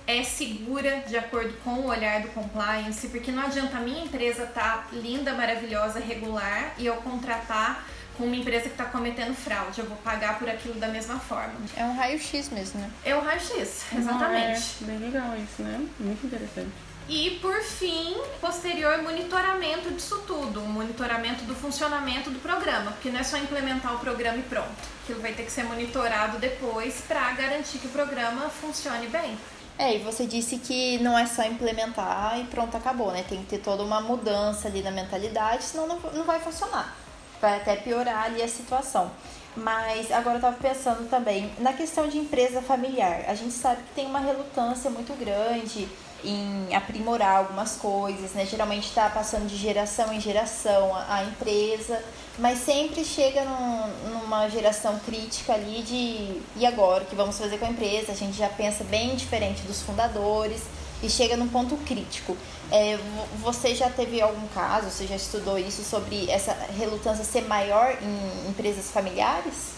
é 0.06 0.22
segura 0.22 1.00
de 1.06 1.18
acordo 1.18 1.52
com 1.62 1.80
o 1.80 1.88
olhar 1.88 2.22
do 2.22 2.28
compliance, 2.28 3.08
porque 3.08 3.30
não 3.30 3.42
adianta 3.42 3.76
a 3.76 3.80
minha 3.80 4.04
empresa 4.04 4.44
estar 4.44 4.88
tá 4.88 4.88
linda, 4.92 5.34
maravilhosa, 5.34 5.98
regular 5.98 6.74
e 6.78 6.86
eu 6.86 6.96
contratar 6.96 7.86
com 8.16 8.24
uma 8.24 8.36
empresa 8.36 8.62
que 8.62 8.70
está 8.70 8.86
cometendo 8.86 9.34
fraude. 9.34 9.80
Eu 9.80 9.86
vou 9.86 9.98
pagar 9.98 10.38
por 10.38 10.48
aquilo 10.48 10.76
da 10.76 10.88
mesma 10.88 11.18
forma. 11.18 11.54
É 11.76 11.84
um 11.84 11.94
raio-x 11.94 12.48
mesmo, 12.48 12.80
né? 12.80 12.90
É 13.04 13.14
um 13.14 13.20
raio-x, 13.20 13.84
exatamente. 13.94 14.76
é 14.82 14.84
bem 14.86 14.98
legal 14.98 15.36
isso, 15.36 15.62
né? 15.62 15.86
Muito 16.00 16.26
interessante. 16.26 16.85
E 17.08 17.38
por 17.40 17.62
fim, 17.62 18.16
posterior 18.40 19.00
monitoramento 19.00 19.90
disso 19.92 20.24
tudo, 20.26 20.60
o 20.60 20.68
monitoramento 20.68 21.44
do 21.44 21.54
funcionamento 21.54 22.30
do 22.30 22.40
programa, 22.40 22.90
porque 22.90 23.10
não 23.10 23.20
é 23.20 23.22
só 23.22 23.36
implementar 23.36 23.94
o 23.94 24.00
programa 24.00 24.38
e 24.38 24.42
pronto. 24.42 24.74
Aquilo 25.04 25.20
vai 25.20 25.32
ter 25.32 25.44
que 25.44 25.52
ser 25.52 25.62
monitorado 25.62 26.38
depois 26.38 27.02
para 27.06 27.30
garantir 27.34 27.78
que 27.78 27.86
o 27.86 27.90
programa 27.90 28.50
funcione 28.50 29.06
bem. 29.06 29.38
É, 29.78 29.94
e 29.94 29.98
você 29.98 30.26
disse 30.26 30.58
que 30.58 30.98
não 30.98 31.16
é 31.16 31.26
só 31.26 31.44
implementar 31.44 32.40
e 32.40 32.44
pronto, 32.44 32.76
acabou, 32.76 33.12
né? 33.12 33.24
Tem 33.28 33.38
que 33.40 33.46
ter 33.46 33.58
toda 33.58 33.84
uma 33.84 34.00
mudança 34.00 34.66
ali 34.66 34.82
na 34.82 34.90
mentalidade, 34.90 35.62
senão 35.62 35.86
não, 35.86 36.00
não 36.12 36.24
vai 36.24 36.40
funcionar. 36.40 36.96
Vai 37.40 37.56
até 37.58 37.76
piorar 37.76 38.24
ali 38.24 38.42
a 38.42 38.48
situação. 38.48 39.12
Mas 39.54 40.10
agora 40.10 40.36
eu 40.36 40.38
estava 40.38 40.56
pensando 40.56 41.08
também 41.08 41.52
na 41.58 41.72
questão 41.72 42.08
de 42.08 42.18
empresa 42.18 42.60
familiar. 42.60 43.24
A 43.28 43.34
gente 43.34 43.52
sabe 43.52 43.82
que 43.82 43.94
tem 43.94 44.06
uma 44.06 44.18
relutância 44.18 44.90
muito 44.90 45.12
grande 45.14 45.88
em 46.26 46.74
aprimorar 46.74 47.36
algumas 47.38 47.76
coisas, 47.76 48.32
né? 48.32 48.44
Geralmente 48.44 48.88
está 48.88 49.08
passando 49.08 49.46
de 49.46 49.56
geração 49.56 50.12
em 50.12 50.20
geração 50.20 50.94
a, 50.94 51.16
a 51.16 51.24
empresa, 51.24 52.02
mas 52.38 52.58
sempre 52.58 53.04
chega 53.04 53.44
num, 53.44 54.10
numa 54.10 54.48
geração 54.48 54.98
crítica 55.00 55.54
ali 55.54 55.82
de 55.82 56.42
e 56.56 56.66
agora 56.66 57.04
o 57.04 57.06
que 57.06 57.14
vamos 57.14 57.38
fazer 57.38 57.58
com 57.58 57.66
a 57.66 57.70
empresa? 57.70 58.12
A 58.12 58.14
gente 58.16 58.36
já 58.36 58.48
pensa 58.48 58.84
bem 58.84 59.14
diferente 59.14 59.62
dos 59.62 59.82
fundadores 59.82 60.62
e 61.02 61.08
chega 61.08 61.36
num 61.36 61.48
ponto 61.48 61.76
crítico. 61.78 62.36
É, 62.70 62.98
você 63.38 63.74
já 63.74 63.88
teve 63.88 64.20
algum 64.20 64.48
caso, 64.48 64.90
você 64.90 65.06
já 65.06 65.16
estudou 65.16 65.58
isso 65.58 65.82
sobre 65.84 66.28
essa 66.28 66.52
relutância 66.76 67.24
ser 67.24 67.42
maior 67.42 67.96
em 68.02 68.50
empresas 68.50 68.90
familiares? 68.90 69.76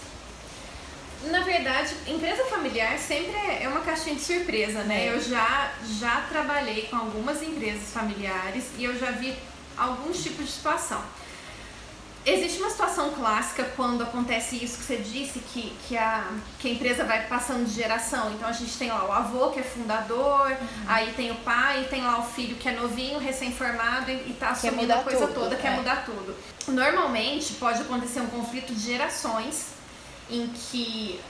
Na 1.25 1.41
verdade, 1.41 1.95
empresa 2.07 2.45
familiar 2.45 2.97
sempre 2.99 3.35
é, 3.35 3.65
é 3.65 3.69
uma 3.69 3.81
caixinha 3.81 4.15
de 4.15 4.23
surpresa, 4.23 4.85
né? 4.85 5.07
É. 5.07 5.13
Eu 5.13 5.21
já, 5.21 5.73
já 5.99 6.21
trabalhei 6.29 6.83
com 6.83 6.97
algumas 6.97 7.43
empresas 7.43 7.91
familiares 7.93 8.65
e 8.79 8.85
eu 8.85 8.97
já 8.97 9.11
vi 9.11 9.35
alguns 9.77 10.23
tipos 10.23 10.47
de 10.47 10.53
situação. 10.53 11.03
Existe 12.25 12.61
uma 12.61 12.69
situação 12.69 13.11
clássica 13.13 13.65
quando 13.75 14.03
acontece 14.03 14.63
isso 14.63 14.79
que 14.79 14.85
você 14.85 14.97
disse, 14.99 15.39
que, 15.39 15.75
que, 15.89 15.97
a, 15.97 16.31
que 16.59 16.69
a 16.69 16.71
empresa 16.73 17.03
vai 17.03 17.27
passando 17.27 17.65
de 17.65 17.73
geração. 17.73 18.31
Então 18.33 18.49
a 18.49 18.53
gente 18.53 18.77
tem 18.77 18.91
lá 18.91 19.07
o 19.07 19.13
avô 19.13 19.49
que 19.49 19.61
é 19.61 19.63
fundador, 19.63 20.51
uhum. 20.51 20.69
aí 20.87 21.13
tem 21.15 21.31
o 21.31 21.37
pai, 21.37 21.87
tem 21.89 22.03
lá 22.03 22.19
o 22.21 22.25
filho 22.25 22.57
que 22.57 22.69
é 22.69 22.73
novinho, 22.73 23.19
recém-formado 23.19 24.11
e, 24.11 24.33
está 24.33 24.51
assumindo 24.51 24.93
a 24.93 24.99
coisa 24.99 25.27
tudo, 25.27 25.35
toda, 25.35 25.55
é. 25.55 25.59
quer 25.59 25.71
mudar 25.71 26.05
tudo. 26.05 26.37
Normalmente 26.69 27.55
pode 27.55 27.81
acontecer 27.81 28.21
um 28.21 28.27
conflito 28.27 28.75
de 28.75 28.81
gerações 28.81 29.78
em 30.31 30.47
que 30.49 31.21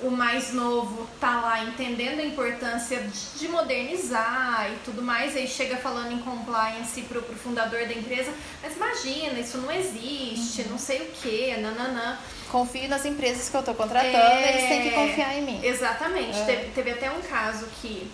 o 0.00 0.10
mais 0.10 0.52
novo 0.52 1.08
tá 1.18 1.40
lá 1.40 1.64
entendendo 1.64 2.20
a 2.20 2.24
importância 2.24 3.02
de 3.36 3.48
modernizar 3.48 4.70
e 4.70 4.76
tudo 4.84 5.00
mais, 5.00 5.34
aí 5.34 5.48
chega 5.48 5.76
falando 5.76 6.12
em 6.12 6.18
compliance 6.18 7.00
pro, 7.02 7.22
pro 7.22 7.34
fundador 7.34 7.86
da 7.86 7.94
empresa, 7.94 8.30
mas 8.62 8.76
imagina, 8.76 9.40
isso 9.40 9.58
não 9.58 9.70
existe, 9.70 10.62
uhum. 10.62 10.72
não 10.72 10.78
sei 10.78 11.02
o 11.02 11.06
que, 11.06 11.56
nananã. 11.56 12.18
Confio 12.50 12.88
nas 12.88 13.06
empresas 13.06 13.48
que 13.48 13.56
eu 13.56 13.62
tô 13.62 13.74
contratando, 13.74 14.16
é... 14.16 14.50
eles 14.50 14.68
têm 14.68 14.82
que 14.82 14.90
confiar 14.90 15.34
em 15.38 15.42
mim. 15.42 15.60
Exatamente. 15.64 16.38
É. 16.38 16.44
Teve, 16.44 16.70
teve 16.72 16.90
até 16.90 17.10
um 17.10 17.22
caso 17.22 17.66
que 17.80 18.10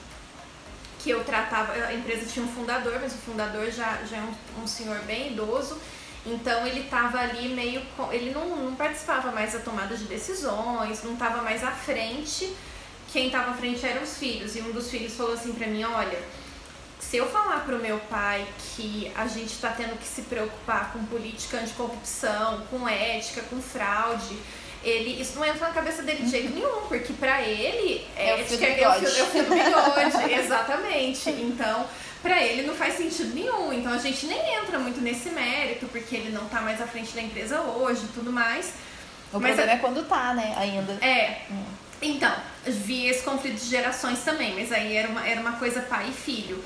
que 1.03 1.11
eu 1.11 1.25
tratava, 1.25 1.73
a 1.73 1.93
empresa 1.93 2.25
tinha 2.33 2.45
um 2.45 2.49
fundador, 2.49 3.01
mas 3.01 3.13
o 3.13 3.19
fundador 3.19 3.69
já, 3.73 3.99
já 4.09 4.19
é 4.19 4.21
um, 4.21 4.63
um 4.63 4.67
senhor 4.69 5.01
bem 5.01 5.33
idoso, 5.33 5.77
então 6.25 6.67
ele 6.67 6.81
estava 6.81 7.19
ali 7.19 7.49
meio. 7.49 7.83
Ele 8.11 8.31
não, 8.31 8.57
não 8.57 8.75
participava 8.75 9.33
mais 9.33 9.53
da 9.53 9.59
tomada 9.59 9.97
de 9.97 10.05
decisões, 10.05 11.03
não 11.03 11.15
estava 11.15 11.43
mais 11.43 11.65
à 11.65 11.73
frente. 11.73 12.55
Quem 13.13 13.27
estava 13.27 13.51
à 13.51 13.55
frente 13.55 13.85
eram 13.85 14.03
os 14.03 14.17
filhos. 14.17 14.55
E 14.57 14.61
um 14.61 14.73
dos 14.73 14.91
filhos 14.91 15.15
falou 15.15 15.35
assim 15.35 15.53
para 15.53 15.67
mim: 15.67 15.83
Olha, 15.85 16.19
se 17.01 17.17
eu 17.17 17.29
falar 17.29 17.65
pro 17.67 17.79
meu 17.79 17.99
pai 17.99 18.47
que 18.59 19.11
a 19.15 19.27
gente 19.27 19.53
está 19.53 19.71
tendo 19.71 19.99
que 19.99 20.07
se 20.07 20.23
preocupar 20.23 20.93
com 20.93 21.05
política 21.07 21.59
anticorrupção, 21.59 22.63
com 22.71 22.89
ética, 22.89 23.43
com 23.43 23.61
fraude, 23.61 24.39
ele, 24.85 25.21
isso 25.21 25.37
não 25.37 25.45
entra 25.45 25.69
na 25.69 25.75
cabeça 25.75 26.03
dele 26.03 26.25
de 26.25 26.31
jeito 26.31 26.53
nenhum, 26.53 26.87
porque 26.89 27.13
para 27.13 27.43
ele 27.43 28.07
é, 28.17 28.31
é, 28.31 28.43
o 28.43 28.47
fio 28.47 28.65
é, 28.65 28.81
é, 28.81 28.89
o 28.89 29.27
fio 29.27 29.45
do 29.45 29.51
bigode, 29.51 30.33
exatamente. 30.33 31.31
Então, 31.31 31.87
para 32.23 32.43
ele 32.43 32.67
não 32.67 32.75
faz 32.75 32.97
sentido 32.97 33.35
nenhum. 33.35 33.73
Então 33.73 33.93
a 33.93 33.99
gente 33.99 34.27
nem 34.27 34.57
entra 34.57 34.79
muito 34.79 35.01
nesse 35.01 35.29
mérito, 35.31 35.87
porque 35.89 36.15
ele 36.15 36.31
não 36.31 36.47
tá 36.49 36.61
mais 36.61 36.81
à 36.81 36.87
frente 36.87 37.13
da 37.13 37.21
empresa 37.21 37.61
hoje 37.61 38.05
e 38.05 38.09
tudo 38.09 38.33
mais. 38.33 38.73
O 39.33 39.41
mas 39.41 39.57
problema 39.57 39.73
a... 39.73 39.75
é 39.75 39.79
quando 39.79 40.09
tá, 40.09 40.35
né, 40.35 40.55
ainda. 40.57 40.93
É. 41.05 41.43
Hum. 41.51 41.65
Então, 42.01 42.35
vi 42.67 43.07
esse 43.07 43.23
conflito 43.23 43.61
de 43.61 43.69
gerações 43.69 44.21
também, 44.21 44.55
mas 44.55 44.73
aí 44.73 44.97
era 44.97 45.09
uma, 45.09 45.27
era 45.27 45.41
uma 45.41 45.53
coisa 45.53 45.81
pai 45.81 46.09
e 46.09 46.13
filho. 46.13 46.63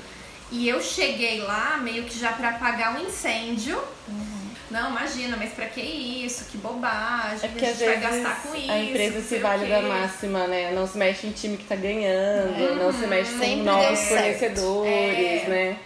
E 0.51 0.67
eu 0.67 0.81
cheguei 0.81 1.41
lá 1.41 1.77
meio 1.77 2.05
que 2.05 2.17
já 2.17 2.31
para 2.31 2.49
apagar 2.49 2.95
um 2.95 3.05
incêndio. 3.05 3.77
Uhum. 4.07 4.36
Não, 4.69 4.89
imagina, 4.91 5.37
mas 5.37 5.53
pra 5.53 5.65
que 5.67 5.81
isso? 5.81 6.45
Que 6.45 6.57
bobagem, 6.57 7.39
é 7.43 7.47
porque 7.47 7.65
a 7.65 7.73
gente 7.73 7.85
vai 7.85 7.99
gastar 7.99 8.41
com 8.41 8.55
isso. 8.55 8.71
A 8.71 8.79
empresa 8.79 9.21
se 9.21 9.37
vale 9.37 9.65
da 9.65 9.81
máxima, 9.81 10.47
né? 10.47 10.71
Não 10.71 10.85
se 10.85 10.97
mexe 10.97 11.27
em 11.27 11.31
time 11.31 11.57
que 11.57 11.63
tá 11.63 11.75
ganhando, 11.75 12.59
uhum. 12.59 12.75
não 12.75 12.93
se 12.93 13.07
mexe 13.07 13.31
com 13.31 13.63
novos 13.63 13.99
fornecedores, 14.01 15.43
é. 15.43 15.45
né? 15.47 15.77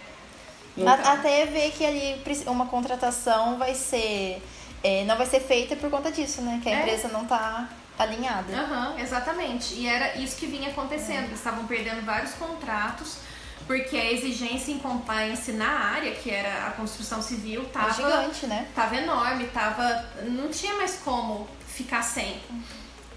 Até 1.04 1.46
ver 1.46 1.70
que 1.72 1.84
ali 1.84 2.20
uma 2.46 2.66
contratação 2.66 3.58
vai 3.58 3.74
ser. 3.74 4.42
É, 4.82 5.04
não 5.04 5.16
vai 5.16 5.26
ser 5.26 5.40
feita 5.40 5.76
por 5.76 5.88
conta 5.90 6.10
disso, 6.10 6.42
né? 6.42 6.60
Que 6.62 6.68
a 6.68 6.72
é. 6.72 6.80
empresa 6.80 7.08
não 7.08 7.24
tá 7.24 7.68
alinhada. 7.98 8.52
Uhum, 8.52 8.98
exatamente. 8.98 9.74
E 9.74 9.86
era 9.86 10.16
isso 10.16 10.36
que 10.36 10.46
vinha 10.46 10.70
acontecendo. 10.70 11.26
Eles 11.26 11.38
estavam 11.38 11.66
perdendo 11.66 12.04
vários 12.04 12.32
contratos 12.34 13.18
porque 13.66 13.96
a 13.96 14.12
exigência 14.12 14.72
em 14.72 14.78
compliance 14.78 15.52
na 15.52 15.68
área, 15.68 16.12
que 16.12 16.30
era 16.30 16.66
a 16.66 16.70
construção 16.72 17.22
civil, 17.22 17.64
tava 17.66 17.90
é 17.90 17.94
gigante, 17.94 18.46
né? 18.46 18.68
Tava 18.74 18.96
enorme, 18.96 19.46
tava 19.48 20.04
não 20.24 20.48
tinha 20.48 20.74
mais 20.74 21.00
como 21.04 21.48
ficar 21.66 22.02
sem. 22.02 22.40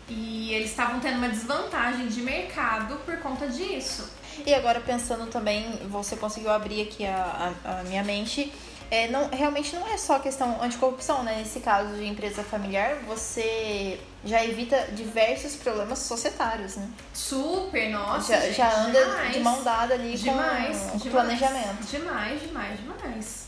E 0.07 0.53
eles 0.53 0.69
estavam 0.69 0.99
tendo 0.99 1.17
uma 1.17 1.29
desvantagem 1.29 2.07
de 2.07 2.21
mercado 2.21 2.95
por 3.05 3.17
conta 3.17 3.47
disso. 3.47 4.07
E 4.45 4.53
agora 4.53 4.79
pensando 4.79 5.27
também, 5.27 5.79
você 5.89 6.15
conseguiu 6.15 6.51
abrir 6.51 6.83
aqui 6.83 7.05
a, 7.05 7.53
a, 7.63 7.79
a 7.79 7.83
minha 7.83 8.03
mente 8.03 8.51
é, 8.91 9.07
não, 9.07 9.29
realmente 9.29 9.75
não 9.75 9.87
é 9.87 9.97
só 9.97 10.19
questão 10.19 10.61
anticorrupção, 10.61 11.23
né? 11.23 11.37
Nesse 11.37 11.59
caso 11.59 11.95
de 11.95 12.05
empresa 12.05 12.43
familiar, 12.43 12.95
você 13.07 13.99
já 14.23 14.43
evita 14.43 14.89
diversos 14.91 15.55
problemas 15.55 15.99
societários, 15.99 16.75
né? 16.75 16.89
Super, 17.13 17.89
nossa. 17.89 18.33
Já, 18.33 18.41
gente, 18.41 18.57
já 18.57 18.79
anda 18.81 19.05
demais. 19.05 19.33
de 19.33 19.39
mão 19.39 19.63
dada 19.63 19.93
ali 19.93 20.17
demais, 20.17 20.77
com, 20.91 20.99
com 20.99 21.09
planejamento. 21.09 21.83
Demais, 21.89 22.41
demais, 22.41 22.79
demais. 22.79 23.45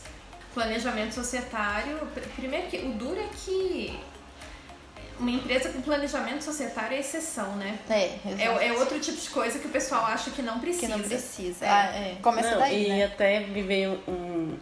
Planejamento 0.53 1.13
societário. 1.13 2.00
Primeiro 2.36 2.67
que 2.67 2.77
o 2.77 2.91
duro 2.94 3.20
é 3.20 3.27
que 3.36 4.00
uma 5.20 5.32
empresa 5.32 5.70
com 5.70 5.82
planejamento 5.82 6.44
societário 6.44 6.96
é 6.96 7.00
exceção, 7.00 7.56
né? 7.56 7.77
É, 7.89 8.03
é, 8.25 8.67
é, 8.67 8.74
outro 8.74 9.00
tipo 9.00 9.20
de 9.20 9.29
coisa 9.29 9.60
que 9.60 9.67
o 9.67 9.72
pessoal 9.72 10.06
acha 10.06 10.29
que 10.32 10.41
não 10.41 10.60
precisa. 10.60 10.86
Que 10.86 10.91
não 10.91 11.00
precisa. 11.00 11.65
É. 11.65 11.70
Ah, 11.70 11.96
é. 11.96 12.17
Começa 12.22 12.51
não, 12.51 12.60
daí, 12.60 12.86
E 12.86 12.89
né? 12.89 13.06
até 13.06 13.39
me 13.41 13.63
veio 13.63 14.00
um, 14.08 14.58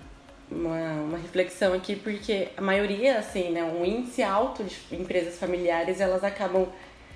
uma, 0.49 0.93
uma 1.01 1.17
reflexão 1.17 1.73
aqui, 1.73 1.95
porque 1.95 2.49
a 2.55 2.61
maioria, 2.61 3.19
assim, 3.19 3.51
né, 3.51 3.63
um 3.63 3.83
índice 3.83 4.23
alto 4.23 4.63
de 4.63 4.75
empresas 4.95 5.37
familiares, 5.37 5.99
elas 5.99 6.23
acabam 6.23 6.67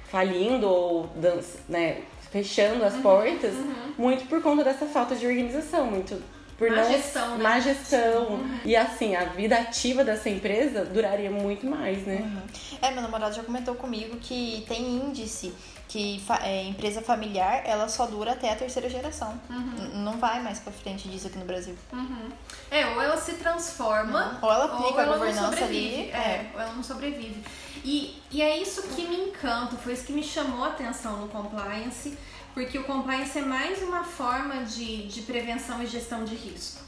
falindo 0.06 0.68
ou 0.68 1.10
né, 1.68 2.02
fechando 2.32 2.84
as 2.84 2.96
uhum, 2.96 3.02
portas, 3.02 3.54
uhum. 3.54 3.94
muito 3.98 4.28
por 4.28 4.42
conta 4.42 4.64
dessa 4.64 4.86
falta 4.86 5.16
de 5.16 5.26
organização, 5.26 5.86
muito 5.86 6.22
por 6.58 6.70
má 6.70 6.76
não 6.76 6.92
gestão, 6.92 7.38
né? 7.38 7.44
má 7.44 7.60
gestão. 7.60 8.28
Uhum. 8.32 8.60
E 8.66 8.76
assim, 8.76 9.16
a 9.16 9.24
vida 9.26 9.56
ativa 9.56 10.04
dessa 10.04 10.30
empresa 10.30 10.84
duraria 10.84 11.32
muito 11.32 11.66
mais, 11.66 12.06
né? 12.06 12.18
Uhum. 12.22 12.78
É, 12.82 12.92
meu 12.92 13.02
namorado 13.02 13.34
já 13.34 13.44
comentou 13.44 13.76
comigo 13.76 14.18
que 14.18 14.66
tem 14.68 14.82
índice 14.82 15.54
que 15.90 16.24
é, 16.44 16.64
empresa 16.64 17.02
familiar 17.02 17.64
ela 17.66 17.90
só 17.90 18.06
dura 18.06 18.32
até 18.32 18.52
a 18.52 18.56
terceira 18.56 18.90
geração. 18.90 19.38
Uhum. 19.50 20.04
Não 20.04 20.18
vai 20.18 20.42
mais 20.42 20.60
pra 20.60 20.72
frente 20.72 21.10
disso 21.10 21.28
aqui 21.28 21.38
no 21.38 21.46
Brasil. 21.46 21.76
Uhum. 21.92 22.30
É, 22.72 22.86
ou 22.86 23.02
ela 23.02 23.18
se 23.18 23.34
transforma, 23.34 24.40
ou 24.42 24.50
ela 24.50 24.66
aplica 24.66 24.94
ou 24.94 25.00
a 25.00 25.06
governança 25.18 25.66
ali. 25.66 26.12
É, 26.12 26.16
é, 26.16 26.52
ou 26.54 26.62
ela 26.62 26.74
não 26.74 26.84
sobrevive. 26.84 27.44
E, 27.84 28.22
e 28.32 28.42
é 28.42 28.58
isso 28.58 28.84
que 28.84 29.06
me 29.06 29.30
encanta, 29.30 29.76
foi 29.78 29.94
isso 29.94 30.06
que 30.06 30.14
me 30.14 30.24
chamou 30.24 30.64
a 30.64 30.68
atenção 30.68 31.18
no 31.18 31.28
compliance 31.28 32.18
porque 32.54 32.78
o 32.78 32.84
compliance 32.84 33.38
é 33.38 33.42
mais 33.42 33.82
uma 33.82 34.04
forma 34.04 34.64
de, 34.64 35.08
de 35.08 35.22
prevenção 35.22 35.82
e 35.82 35.88
gestão 35.88 36.26
de 36.26 36.36
risco. 36.36 36.82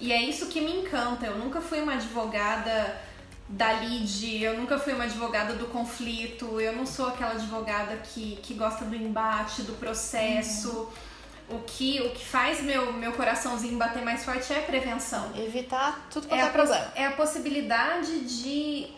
E 0.00 0.12
é 0.12 0.20
isso 0.20 0.46
que 0.46 0.60
me 0.60 0.80
encanta. 0.80 1.26
Eu 1.26 1.38
nunca 1.38 1.60
fui 1.60 1.80
uma 1.80 1.94
advogada 1.94 3.00
da 3.48 3.70
lead, 3.72 4.42
eu 4.42 4.58
nunca 4.58 4.78
fui 4.78 4.92
uma 4.92 5.04
advogada 5.04 5.54
do 5.54 5.66
conflito, 5.66 6.60
eu 6.60 6.72
não 6.72 6.84
sou 6.84 7.08
aquela 7.08 7.32
advogada 7.32 7.96
que, 7.98 8.36
que 8.42 8.54
gosta 8.54 8.84
do 8.84 8.94
embate, 8.94 9.62
do 9.62 9.74
processo. 9.74 10.70
Uhum. 10.70 11.58
O 11.58 11.60
que, 11.60 12.00
o 12.00 12.10
que 12.10 12.24
faz 12.24 12.60
meu, 12.60 12.92
meu 12.92 13.12
coraçãozinho 13.12 13.78
bater 13.78 14.02
mais 14.02 14.24
forte 14.24 14.52
é 14.52 14.58
a 14.58 14.62
prevenção. 14.62 15.30
Evitar 15.36 16.08
tudo 16.10 16.26
quanto 16.26 16.40
é, 16.40 16.46
é 16.46 16.50
problema. 16.50 16.92
É 16.96 17.06
a 17.06 17.12
possibilidade 17.12 18.20
de, 18.20 18.88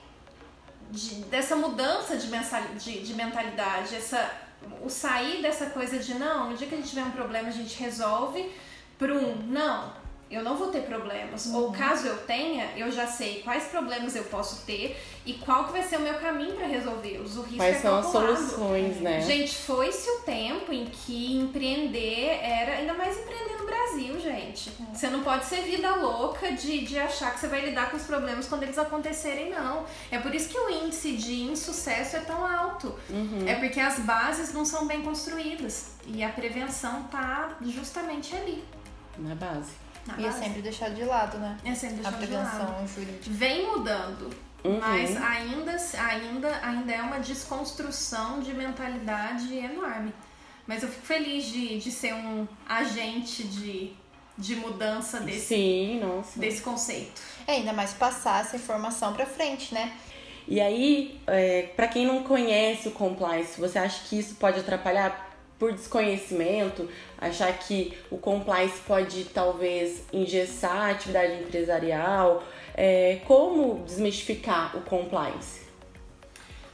de 0.90 1.14
dessa 1.26 1.54
mudança 1.54 2.16
de, 2.16 2.26
de, 2.78 3.00
de 3.00 3.14
mentalidade, 3.14 3.94
essa 3.94 4.48
o 4.82 4.88
sair 4.88 5.40
dessa 5.40 5.66
coisa 5.66 5.98
de 5.98 6.14
não, 6.14 6.50
no 6.50 6.56
dia 6.56 6.66
que 6.66 6.74
a 6.74 6.78
gente 6.78 6.88
tiver 6.88 7.04
um 7.04 7.10
problema 7.10 7.48
a 7.48 7.52
gente 7.52 7.78
resolve, 7.78 8.50
para 8.98 9.12
um 9.12 9.36
não, 9.46 9.92
eu 10.30 10.42
não 10.42 10.56
vou 10.56 10.68
ter 10.68 10.82
problemas. 10.82 11.46
Uhum. 11.46 11.56
Ou 11.56 11.72
caso 11.72 12.06
eu 12.06 12.18
tenha, 12.18 12.70
eu 12.76 12.90
já 12.90 13.06
sei 13.06 13.40
quais 13.42 13.64
problemas 13.64 14.14
eu 14.14 14.24
posso 14.24 14.66
ter 14.66 14.98
e 15.24 15.34
qual 15.34 15.64
que 15.64 15.72
vai 15.72 15.82
ser 15.82 15.96
o 15.96 16.00
meu 16.00 16.14
caminho 16.14 16.54
para 16.54 16.66
resolvê-los. 16.66 17.36
O 17.36 17.42
risco 17.42 17.56
quais 17.56 17.76
é 17.76 17.80
são 17.80 17.98
as 17.98 18.06
soluções, 18.06 19.00
né? 19.00 19.20
Gente, 19.22 19.54
foi-se 19.54 20.08
o 20.10 20.20
tempo 20.20 20.72
em 20.72 20.86
que 20.86 21.36
empreender 21.36 22.40
era, 22.42 22.72
ainda 22.72 22.94
mais 22.94 23.16
empreender 23.18 23.56
no 23.58 23.66
Brasil, 23.66 24.20
gente. 24.20 24.70
Uhum. 24.78 24.94
Você 24.94 25.08
não 25.08 25.22
pode 25.22 25.46
ser 25.46 25.62
vida 25.62 25.94
louca 25.96 26.52
de, 26.52 26.84
de 26.84 26.98
achar 26.98 27.32
que 27.32 27.40
você 27.40 27.48
vai 27.48 27.64
lidar 27.64 27.90
com 27.90 27.96
os 27.96 28.04
problemas 28.04 28.46
quando 28.46 28.62
eles 28.64 28.78
acontecerem, 28.78 29.50
não. 29.50 29.84
É 30.10 30.18
por 30.18 30.34
isso 30.34 30.50
que 30.50 30.58
o 30.58 30.70
índice 30.70 31.16
de 31.16 31.42
insucesso 31.42 32.16
é 32.16 32.20
tão 32.20 32.44
alto. 32.44 32.94
Uhum. 33.08 33.46
É 33.46 33.54
porque 33.54 33.80
as 33.80 33.98
bases 34.00 34.52
não 34.52 34.64
são 34.64 34.86
bem 34.86 35.02
construídas. 35.02 35.92
E 36.06 36.22
a 36.22 36.28
prevenção 36.28 37.04
tá 37.04 37.56
justamente 37.62 38.34
ali. 38.36 38.62
Na 39.18 39.34
base. 39.34 39.87
Na 40.08 40.18
e 40.18 40.26
é 40.26 40.32
sempre 40.32 40.62
deixado 40.62 40.94
de 40.94 41.04
lado, 41.04 41.38
né? 41.38 41.56
É 41.64 41.74
sempre 41.74 41.96
deixado 41.96 42.14
a 42.14 42.16
prevenção 42.16 42.66
de 42.66 42.72
lado. 42.72 42.88
jurídica. 42.88 43.30
Vem 43.30 43.66
mudando. 43.66 44.30
Uhum. 44.64 44.80
Mas 44.80 45.16
ainda, 45.16 45.76
ainda, 46.02 46.60
ainda 46.62 46.92
é 46.92 47.02
uma 47.02 47.20
desconstrução 47.20 48.40
de 48.40 48.54
mentalidade 48.54 49.54
enorme. 49.56 50.12
Mas 50.66 50.82
eu 50.82 50.88
fico 50.88 51.06
feliz 51.06 51.44
de, 51.44 51.78
de 51.78 51.90
ser 51.90 52.14
um 52.14 52.46
agente 52.66 53.44
de, 53.44 53.92
de 54.36 54.56
mudança 54.56 55.20
desse, 55.20 55.46
Sim, 55.46 56.00
nossa. 56.00 56.38
desse 56.38 56.62
conceito. 56.62 57.20
É, 57.46 57.52
ainda 57.52 57.72
mais 57.72 57.92
passar 57.92 58.40
essa 58.40 58.56
informação 58.56 59.12
para 59.12 59.26
frente, 59.26 59.72
né? 59.72 59.92
E 60.46 60.60
aí, 60.60 61.20
é, 61.26 61.70
para 61.76 61.86
quem 61.86 62.06
não 62.06 62.22
conhece 62.22 62.88
o 62.88 62.90
compliance, 62.90 63.60
você 63.60 63.78
acha 63.78 64.02
que 64.08 64.18
isso 64.18 64.34
pode 64.36 64.58
atrapalhar? 64.58 65.27
Por 65.58 65.72
desconhecimento, 65.72 66.88
achar 67.18 67.52
que 67.58 67.98
o 68.10 68.16
compliance 68.16 68.80
pode 68.86 69.24
talvez 69.24 70.02
engessar 70.12 70.76
a 70.76 70.90
atividade 70.90 71.42
empresarial. 71.42 72.44
É, 72.74 73.20
como 73.26 73.82
desmistificar 73.84 74.76
o 74.76 74.82
compliance? 74.82 75.66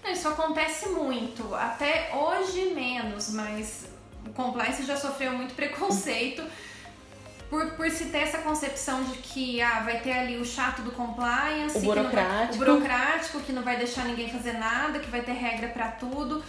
Isso 0.06 0.28
acontece 0.28 0.90
muito, 0.90 1.54
até 1.54 2.10
hoje 2.14 2.74
menos, 2.74 3.30
mas 3.30 3.86
o 4.26 4.30
compliance 4.30 4.84
já 4.84 4.96
sofreu 4.96 5.32
muito 5.32 5.54
preconceito 5.54 6.42
por, 7.48 7.70
por 7.70 7.90
se 7.90 8.06
ter 8.06 8.18
essa 8.18 8.38
concepção 8.38 9.02
de 9.04 9.16
que 9.18 9.62
ah, 9.62 9.80
vai 9.80 10.00
ter 10.00 10.12
ali 10.12 10.36
o 10.38 10.44
chato 10.44 10.82
do 10.82 10.90
compliance, 10.90 11.78
o 11.78 11.80
burocrático. 11.80 12.58
Vai, 12.58 12.68
o 12.68 12.74
burocrático 12.74 13.40
que 13.40 13.52
não 13.52 13.62
vai 13.62 13.78
deixar 13.78 14.04
ninguém 14.04 14.28
fazer 14.28 14.54
nada, 14.54 14.98
que 14.98 15.10
vai 15.10 15.22
ter 15.22 15.32
regra 15.32 15.68
para 15.68 15.88
tudo. 15.88 16.44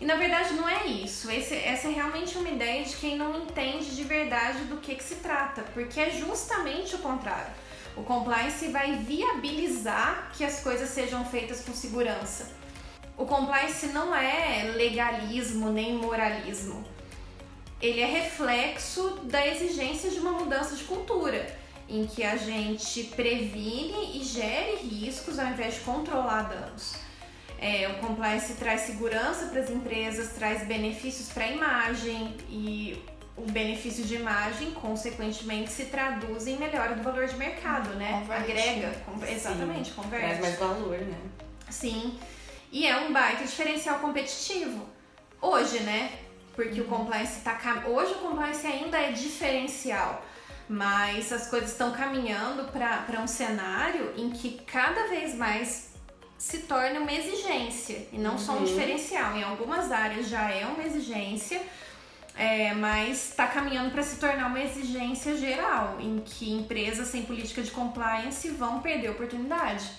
E 0.00 0.04
na 0.04 0.16
verdade 0.16 0.54
não 0.54 0.68
é 0.68 0.86
isso. 0.86 1.30
Esse, 1.30 1.54
essa 1.54 1.88
é 1.88 1.92
realmente 1.92 2.36
uma 2.36 2.48
ideia 2.48 2.84
de 2.84 2.96
quem 2.96 3.16
não 3.16 3.42
entende 3.42 3.94
de 3.94 4.04
verdade 4.04 4.64
do 4.64 4.78
que, 4.78 4.94
que 4.94 5.04
se 5.04 5.16
trata, 5.16 5.62
porque 5.72 6.00
é 6.00 6.10
justamente 6.10 6.94
o 6.96 6.98
contrário. 6.98 7.52
O 7.96 8.02
compliance 8.02 8.66
vai 8.68 8.96
viabilizar 8.96 10.32
que 10.36 10.44
as 10.44 10.60
coisas 10.60 10.90
sejam 10.90 11.24
feitas 11.24 11.60
com 11.60 11.72
segurança. 11.72 12.50
O 13.16 13.24
compliance 13.24 13.86
não 13.88 14.12
é 14.12 14.72
legalismo 14.74 15.70
nem 15.70 15.94
moralismo. 15.94 16.84
Ele 17.80 18.00
é 18.00 18.06
reflexo 18.06 19.20
da 19.24 19.46
exigência 19.46 20.10
de 20.10 20.18
uma 20.18 20.32
mudança 20.32 20.74
de 20.74 20.82
cultura, 20.84 21.46
em 21.88 22.04
que 22.06 22.24
a 22.24 22.36
gente 22.36 23.04
previne 23.14 24.18
e 24.18 24.24
gere 24.24 24.76
riscos 24.76 25.38
ao 25.38 25.46
invés 25.46 25.74
de 25.74 25.80
controlar 25.80 26.42
danos. 26.44 27.03
É, 27.58 27.88
o 27.88 28.06
compliance 28.06 28.54
traz 28.54 28.82
segurança 28.82 29.46
para 29.46 29.60
as 29.60 29.70
empresas, 29.70 30.32
traz 30.32 30.66
benefícios 30.66 31.28
para 31.30 31.44
a 31.44 31.48
imagem 31.48 32.36
e 32.48 33.02
o 33.36 33.50
benefício 33.50 34.04
de 34.04 34.14
imagem, 34.16 34.70
consequentemente, 34.72 35.70
se 35.70 35.86
traduz 35.86 36.46
em 36.46 36.56
melhora 36.56 36.94
do 36.94 37.02
valor 37.02 37.26
de 37.26 37.36
mercado, 37.36 37.90
né? 37.94 38.20
Converte. 38.20 38.52
Agrega, 38.52 38.90
com, 39.04 39.24
exatamente, 39.24 39.90
converte. 39.92 40.26
Traz 40.26 40.40
mais 40.40 40.58
valor, 40.58 40.98
né? 40.98 41.18
Sim. 41.68 42.18
E 42.70 42.86
é 42.86 42.96
um 42.98 43.12
baita 43.12 43.44
diferencial 43.44 43.98
competitivo. 43.98 44.86
Hoje, 45.40 45.80
né? 45.80 46.12
Porque 46.54 46.80
uhum. 46.80 46.86
o 46.86 46.88
compliance 46.88 47.40
tá. 47.40 47.58
Hoje 47.86 48.12
o 48.12 48.18
compliance 48.18 48.66
ainda 48.66 48.98
é 48.98 49.12
diferencial. 49.12 50.24
Mas 50.68 51.32
as 51.32 51.48
coisas 51.48 51.72
estão 51.72 51.92
caminhando 51.92 52.70
para 52.72 53.20
um 53.20 53.26
cenário 53.26 54.14
em 54.16 54.30
que 54.30 54.62
cada 54.64 55.08
vez 55.08 55.34
mais 55.34 55.93
se 56.44 56.58
torna 56.58 57.00
uma 57.00 57.10
exigência 57.10 58.06
e 58.12 58.18
não 58.18 58.32
uhum. 58.32 58.38
só 58.38 58.52
um 58.52 58.56
uhum. 58.58 58.64
diferencial. 58.64 59.34
Em 59.34 59.42
algumas 59.42 59.90
áreas 59.90 60.28
já 60.28 60.50
é 60.50 60.66
uma 60.66 60.82
exigência, 60.82 61.58
é, 62.36 62.74
mas 62.74 63.30
está 63.30 63.46
caminhando 63.46 63.90
para 63.92 64.02
se 64.02 64.20
tornar 64.20 64.48
uma 64.48 64.60
exigência 64.60 65.38
geral, 65.38 65.96
em 65.98 66.20
que 66.20 66.52
empresas 66.52 67.08
sem 67.08 67.22
política 67.22 67.62
de 67.62 67.70
compliance 67.70 68.46
vão 68.50 68.82
perder 68.82 69.08
oportunidade. 69.08 69.90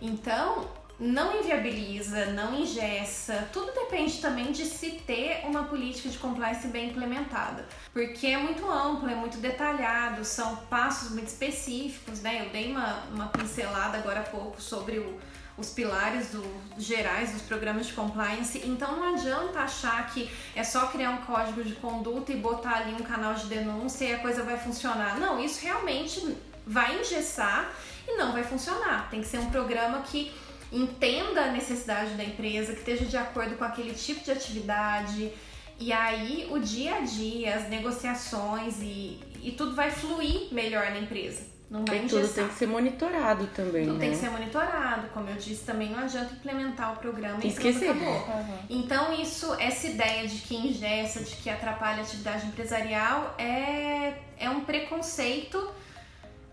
Então, 0.00 0.70
não 0.98 1.38
inviabiliza, 1.38 2.26
não 2.32 2.54
ingessa, 2.54 3.46
tudo 3.52 3.70
depende 3.72 4.22
também 4.22 4.52
de 4.52 4.64
se 4.64 4.92
ter 4.92 5.42
uma 5.44 5.64
política 5.64 6.08
de 6.08 6.16
compliance 6.16 6.66
bem 6.68 6.88
implementada, 6.88 7.68
porque 7.92 8.28
é 8.28 8.38
muito 8.38 8.66
amplo, 8.70 9.10
é 9.10 9.14
muito 9.14 9.36
detalhado, 9.36 10.24
são 10.24 10.56
passos 10.70 11.10
muito 11.10 11.28
específicos, 11.28 12.22
né? 12.22 12.46
Eu 12.46 12.50
dei 12.50 12.70
uma, 12.70 13.02
uma 13.12 13.26
pincelada 13.26 13.98
agora 13.98 14.20
há 14.20 14.24
pouco 14.24 14.62
sobre 14.62 14.98
o 14.98 15.20
os 15.56 15.70
pilares 15.70 16.30
do, 16.30 16.44
gerais 16.76 17.32
dos 17.32 17.42
programas 17.42 17.86
de 17.86 17.92
compliance. 17.92 18.60
Então 18.64 18.96
não 18.96 19.14
adianta 19.14 19.60
achar 19.60 20.12
que 20.12 20.30
é 20.54 20.64
só 20.64 20.88
criar 20.88 21.10
um 21.10 21.18
código 21.18 21.62
de 21.62 21.74
conduta 21.74 22.32
e 22.32 22.36
botar 22.36 22.78
ali 22.78 22.94
um 22.94 23.04
canal 23.04 23.34
de 23.34 23.46
denúncia 23.46 24.04
e 24.04 24.14
a 24.14 24.18
coisa 24.18 24.42
vai 24.42 24.58
funcionar. 24.58 25.18
Não, 25.18 25.42
isso 25.42 25.62
realmente 25.62 26.36
vai 26.66 27.00
engessar 27.00 27.72
e 28.06 28.16
não 28.16 28.32
vai 28.32 28.42
funcionar. 28.42 29.08
Tem 29.10 29.20
que 29.20 29.26
ser 29.26 29.38
um 29.38 29.50
programa 29.50 30.02
que 30.02 30.32
entenda 30.72 31.44
a 31.44 31.52
necessidade 31.52 32.14
da 32.14 32.24
empresa, 32.24 32.72
que 32.72 32.80
esteja 32.80 33.04
de 33.04 33.16
acordo 33.16 33.56
com 33.56 33.64
aquele 33.64 33.94
tipo 33.94 34.24
de 34.24 34.32
atividade. 34.32 35.32
E 35.78 35.92
aí 35.92 36.48
o 36.50 36.58
dia 36.58 36.96
a 36.96 37.00
dia, 37.00 37.56
as 37.56 37.68
negociações 37.68 38.80
e, 38.80 39.20
e 39.40 39.52
tudo 39.56 39.74
vai 39.74 39.90
fluir 39.90 40.52
melhor 40.52 40.90
na 40.90 40.98
empresa. 40.98 41.53
Não 41.74 41.84
vai 41.84 42.04
e 42.04 42.08
tudo 42.08 42.28
tem 42.28 42.46
que 42.46 42.54
ser 42.54 42.68
monitorado 42.68 43.48
também, 43.48 43.84
tudo 43.84 43.94
né? 43.94 44.00
tem 44.00 44.10
que 44.12 44.16
ser 44.16 44.30
monitorado. 44.30 45.08
Como 45.08 45.28
eu 45.28 45.34
disse, 45.34 45.64
também 45.64 45.90
não 45.90 45.98
adianta 45.98 46.32
implementar 46.32 46.92
o 46.92 46.96
programa 46.98 47.40
e 47.42 47.48
Esquecer. 47.48 47.90
acabou. 47.90 48.14
Uhum. 48.14 48.58
Então, 48.70 49.12
isso, 49.20 49.52
essa 49.54 49.88
ideia 49.88 50.28
de 50.28 50.36
que 50.36 50.54
ingessa, 50.54 51.24
de 51.24 51.34
que 51.34 51.50
atrapalha 51.50 51.98
a 51.98 52.02
atividade 52.02 52.46
empresarial 52.46 53.34
é, 53.36 54.12
é 54.38 54.48
um 54.48 54.60
preconceito 54.60 55.68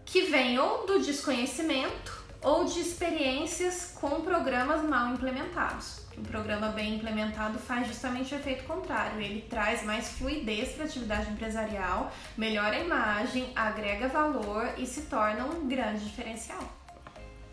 que 0.04 0.24
vem 0.24 0.58
ou 0.58 0.88
do 0.88 1.00
desconhecimento 1.00 2.21
ou 2.44 2.66
de 2.66 2.80
experiências 2.80 3.94
com 4.00 4.22
programas 4.22 4.84
mal 4.84 5.14
implementados. 5.14 6.02
Um 6.18 6.24
programa 6.24 6.70
bem 6.70 6.96
implementado 6.96 7.58
faz 7.58 7.88
justamente 7.88 8.34
o 8.34 8.38
efeito 8.38 8.64
contrário. 8.66 9.22
Ele 9.22 9.42
traz 9.50 9.84
mais 9.84 10.10
fluidez 10.10 10.74
para 10.74 10.84
a 10.84 10.88
atividade 10.88 11.32
empresarial, 11.32 12.12
melhora 12.38 12.76
a 12.76 12.80
imagem, 12.80 13.52
agrega 13.56 14.08
valor 14.08 14.74
e 14.78 14.86
se 14.86 15.04
torna 15.04 15.46
um 15.46 15.68
grande 15.68 16.04
diferencial. 16.04 16.62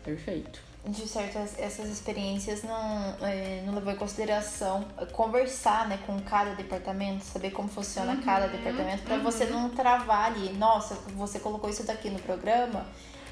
Perfeito. 0.03 0.69
De 0.85 1.07
certo, 1.07 1.37
essas 1.37 1.89
experiências 1.89 2.63
não, 2.63 3.15
é, 3.21 3.61
não 3.65 3.75
levou 3.75 3.91
em 3.91 3.97
consideração 3.97 4.85
conversar 5.11 5.87
né, 5.89 5.99
com 6.07 6.17
cada 6.21 6.55
departamento, 6.55 7.25
saber 7.25 7.51
como 7.51 7.67
funciona 7.67 8.13
uhum, 8.13 8.21
cada 8.21 8.47
departamento, 8.47 9.03
para 9.03 9.15
uhum. 9.15 9.23
você 9.23 9.45
não 9.45 9.69
travar 9.69 10.31
ali. 10.31 10.53
Nossa, 10.53 10.95
você 11.15 11.37
colocou 11.37 11.69
isso 11.69 11.83
daqui 11.83 12.09
no 12.09 12.19
programa, 12.19 12.85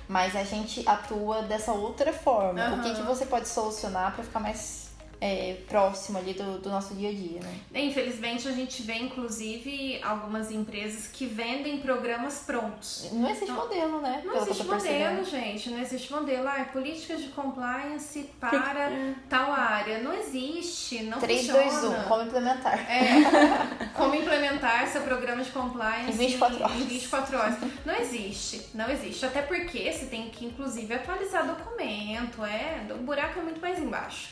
mas 0.08 0.36
a 0.36 0.44
gente 0.44 0.88
atua 0.88 1.42
dessa 1.44 1.72
outra 1.74 2.14
forma. 2.14 2.70
Uhum. 2.70 2.80
O 2.80 2.82
que, 2.82 2.96
que 2.96 3.02
você 3.02 3.26
pode 3.26 3.48
solucionar 3.48 4.14
para 4.14 4.24
ficar 4.24 4.40
mais 4.40 4.87
é, 5.20 5.58
próximo 5.68 6.20
ali 6.20 6.34
do, 6.34 6.60
do, 6.60 6.70
nosso 6.70 6.94
dia 6.94 7.10
a 7.10 7.14
dia, 7.14 7.40
né? 7.42 7.82
Infelizmente 7.82 8.48
a 8.48 8.52
gente 8.52 8.84
vê 8.84 8.96
inclusive 8.96 10.00
algumas 10.04 10.52
empresas 10.52 11.08
que 11.08 11.26
vendem 11.26 11.80
programas 11.80 12.44
prontos. 12.46 13.10
Não 13.12 13.30
existe 13.30 13.48
não, 13.48 13.56
modelo, 13.56 14.02
né? 14.02 14.22
Não 14.24 14.36
existe 14.36 14.64
modelo, 14.64 15.24
gente. 15.24 15.70
Não 15.72 15.80
existe 15.80 16.12
modelo. 16.12 16.48
Ah, 16.48 16.66
políticas 16.72 17.22
de 17.22 17.30
compliance 17.30 18.30
para 18.40 18.92
tal 19.28 19.52
área. 19.52 20.00
Não 20.00 20.14
existe, 20.14 21.04
não 21.04 21.20
3, 21.20 21.40
funciona. 21.40 21.62
3, 21.62 21.82
2, 21.82 22.00
1, 22.00 22.04
como 22.04 22.24
implementar. 22.24 22.92
É, 22.92 23.88
como 23.98 24.14
implementar 24.14 24.88
seu 24.88 25.02
programa 25.02 25.44
de 25.44 25.50
compliance 25.50 26.12
em 26.12 26.16
24 26.16 26.64
horas. 26.64 26.76
Em 26.76 26.86
24 26.86 27.38
horas. 27.38 27.58
Não 27.84 27.96
existe, 27.96 28.68
não 28.76 28.90
existe. 28.90 29.26
Até 29.26 29.42
porque 29.42 29.92
você 29.92 30.06
tem 30.06 30.30
que, 30.30 30.46
inclusive, 30.46 30.94
atualizar 30.94 31.48
documento. 31.48 32.46
É, 32.46 32.86
o 32.92 32.98
buraco 33.00 33.40
é 33.40 33.44
muito 33.44 33.60
mais 33.60 33.80
embaixo. 33.80 34.30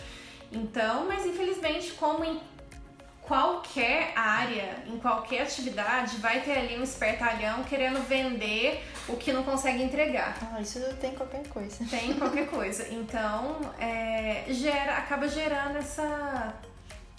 Então, 0.51 1.05
mas 1.08 1.25
infelizmente, 1.25 1.91
como 1.93 2.23
em 2.23 2.39
qualquer 3.21 4.13
área, 4.15 4.84
em 4.86 4.97
qualquer 4.99 5.41
atividade, 5.41 6.17
vai 6.17 6.41
ter 6.41 6.58
ali 6.58 6.77
um 6.77 6.84
espertalhão 6.84 7.63
querendo 7.63 7.99
vender 8.08 8.84
o 9.08 9.17
que 9.17 9.34
não 9.34 9.43
consegue 9.43 9.81
entregar. 9.81 10.38
Ah, 10.53 10.62
isso 10.62 10.79
tem 11.01 11.13
qualquer 11.15 11.47
coisa. 11.47 11.86
Tem 11.89 12.13
qualquer 12.13 12.47
coisa. 12.47 12.88
Então, 12.89 13.60
é, 13.79 14.45
gera, 14.49 14.97
acaba 14.97 15.27
gerando 15.27 15.77
essa 15.77 16.53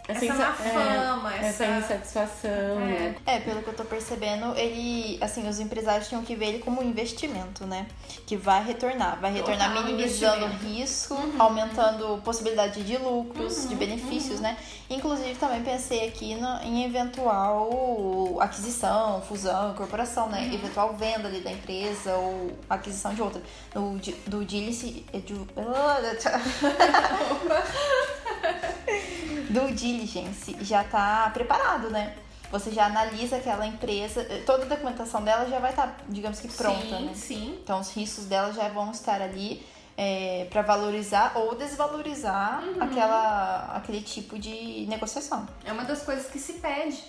essa, 0.09 0.25
essa 0.25 0.35
má 0.35 0.51
é, 0.51 0.53
fama, 0.53 1.35
é, 1.35 1.39
essa... 1.39 1.65
essa 1.65 1.95
insatisfação. 1.95 2.51
É. 2.51 2.77
Né? 2.77 3.17
é, 3.27 3.41
pelo 3.41 3.63
que 3.63 3.69
eu 3.69 3.75
tô 3.75 3.85
percebendo, 3.85 4.57
ele, 4.57 5.19
assim, 5.21 5.49
os 5.49 5.59
empresários 5.59 6.09
tinham 6.09 6.23
que 6.23 6.37
ver 6.37 6.47
ele 6.47 6.61
como 6.61 6.81
um 6.81 6.85
investimento, 6.85 7.67
né? 7.67 7.87
Que 8.27 8.37
vai 8.37 8.65
retornar, 8.65 9.19
vai 9.21 9.33
retornar 9.33 9.73
Total 9.73 9.85
minimizando 9.85 10.47
o 10.47 10.49
risco, 10.49 11.15
uhum. 11.15 11.43
aumentando 11.43 12.23
possibilidade 12.23 12.85
de 12.85 12.97
lucros, 12.97 13.65
uhum, 13.65 13.69
de 13.69 13.75
benefícios, 13.75 14.37
uhum. 14.37 14.43
né? 14.43 14.57
Inclusive 14.89 15.35
também 15.35 15.65
pensei 15.65 16.07
aqui 16.07 16.37
no, 16.37 16.63
em 16.63 16.85
eventual 16.85 18.39
aquisição, 18.41 19.21
fusão, 19.23 19.73
incorporação, 19.73 20.29
né? 20.29 20.43
Uhum. 20.43 20.55
Eventual 20.55 20.95
venda 20.95 21.27
ali 21.27 21.41
da 21.41 21.51
empresa 21.51 22.15
ou 22.15 22.57
aquisição 22.71 23.13
de 23.13 23.23
outra. 23.23 23.43
No, 23.75 23.99
do 24.27 24.45
diligence. 24.45 25.05
do 25.13 25.47
diligence 29.73 30.57
já 30.61 30.83
está 30.83 31.31
preparado, 31.31 31.91
né? 31.91 32.17
Você 32.51 32.71
já 32.71 32.87
analisa 32.87 33.37
aquela 33.37 33.67
empresa, 33.67 34.25
toda 34.47 34.65
a 34.65 34.69
documentação 34.69 35.23
dela 35.23 35.49
já 35.49 35.59
vai 35.59 35.71
estar, 35.71 35.89
tá, 35.89 35.97
digamos 36.09 36.39
que 36.39 36.49
pronta, 36.49 36.81
sim, 36.81 37.05
né? 37.05 37.15
Sim. 37.15 37.59
Então 37.63 37.81
os 37.81 37.93
riscos 37.93 38.27
dela 38.27 38.53
já 38.53 38.69
vão 38.69 38.93
estar 38.93 39.21
ali 39.21 39.67
é, 39.97 40.47
para 40.51 40.63
valorizar 40.63 41.33
ou 41.37 41.55
desvalorizar 41.57 42.63
uhum. 42.63 42.83
aquela, 42.83 43.77
aquele 43.77 44.01
tipo 44.01 44.39
de 44.39 44.87
negociação. 44.89 45.49
É 45.65 45.73
uma 45.73 45.85
das 45.85 46.03
coisas 46.03 46.27
que 46.27 46.39
se 46.39 46.55
pede. 46.55 47.03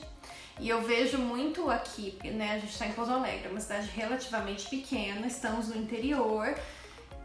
E 0.60 0.69
eu 0.69 0.82
vejo 0.82 1.19
muito 1.19 1.69
aqui, 1.69 2.17
né? 2.23 2.54
A 2.54 2.60
gente 2.60 2.71
está 2.71 2.88
em 2.88 2.93
Pouso 2.93 3.12
Alegre, 3.12 3.50
uma 3.50 3.60
cidade 3.60 3.88
relativamente 3.93 4.67
pequena, 4.67 5.28
estamos 5.28 5.67
no 5.67 5.78
interior. 5.78 6.56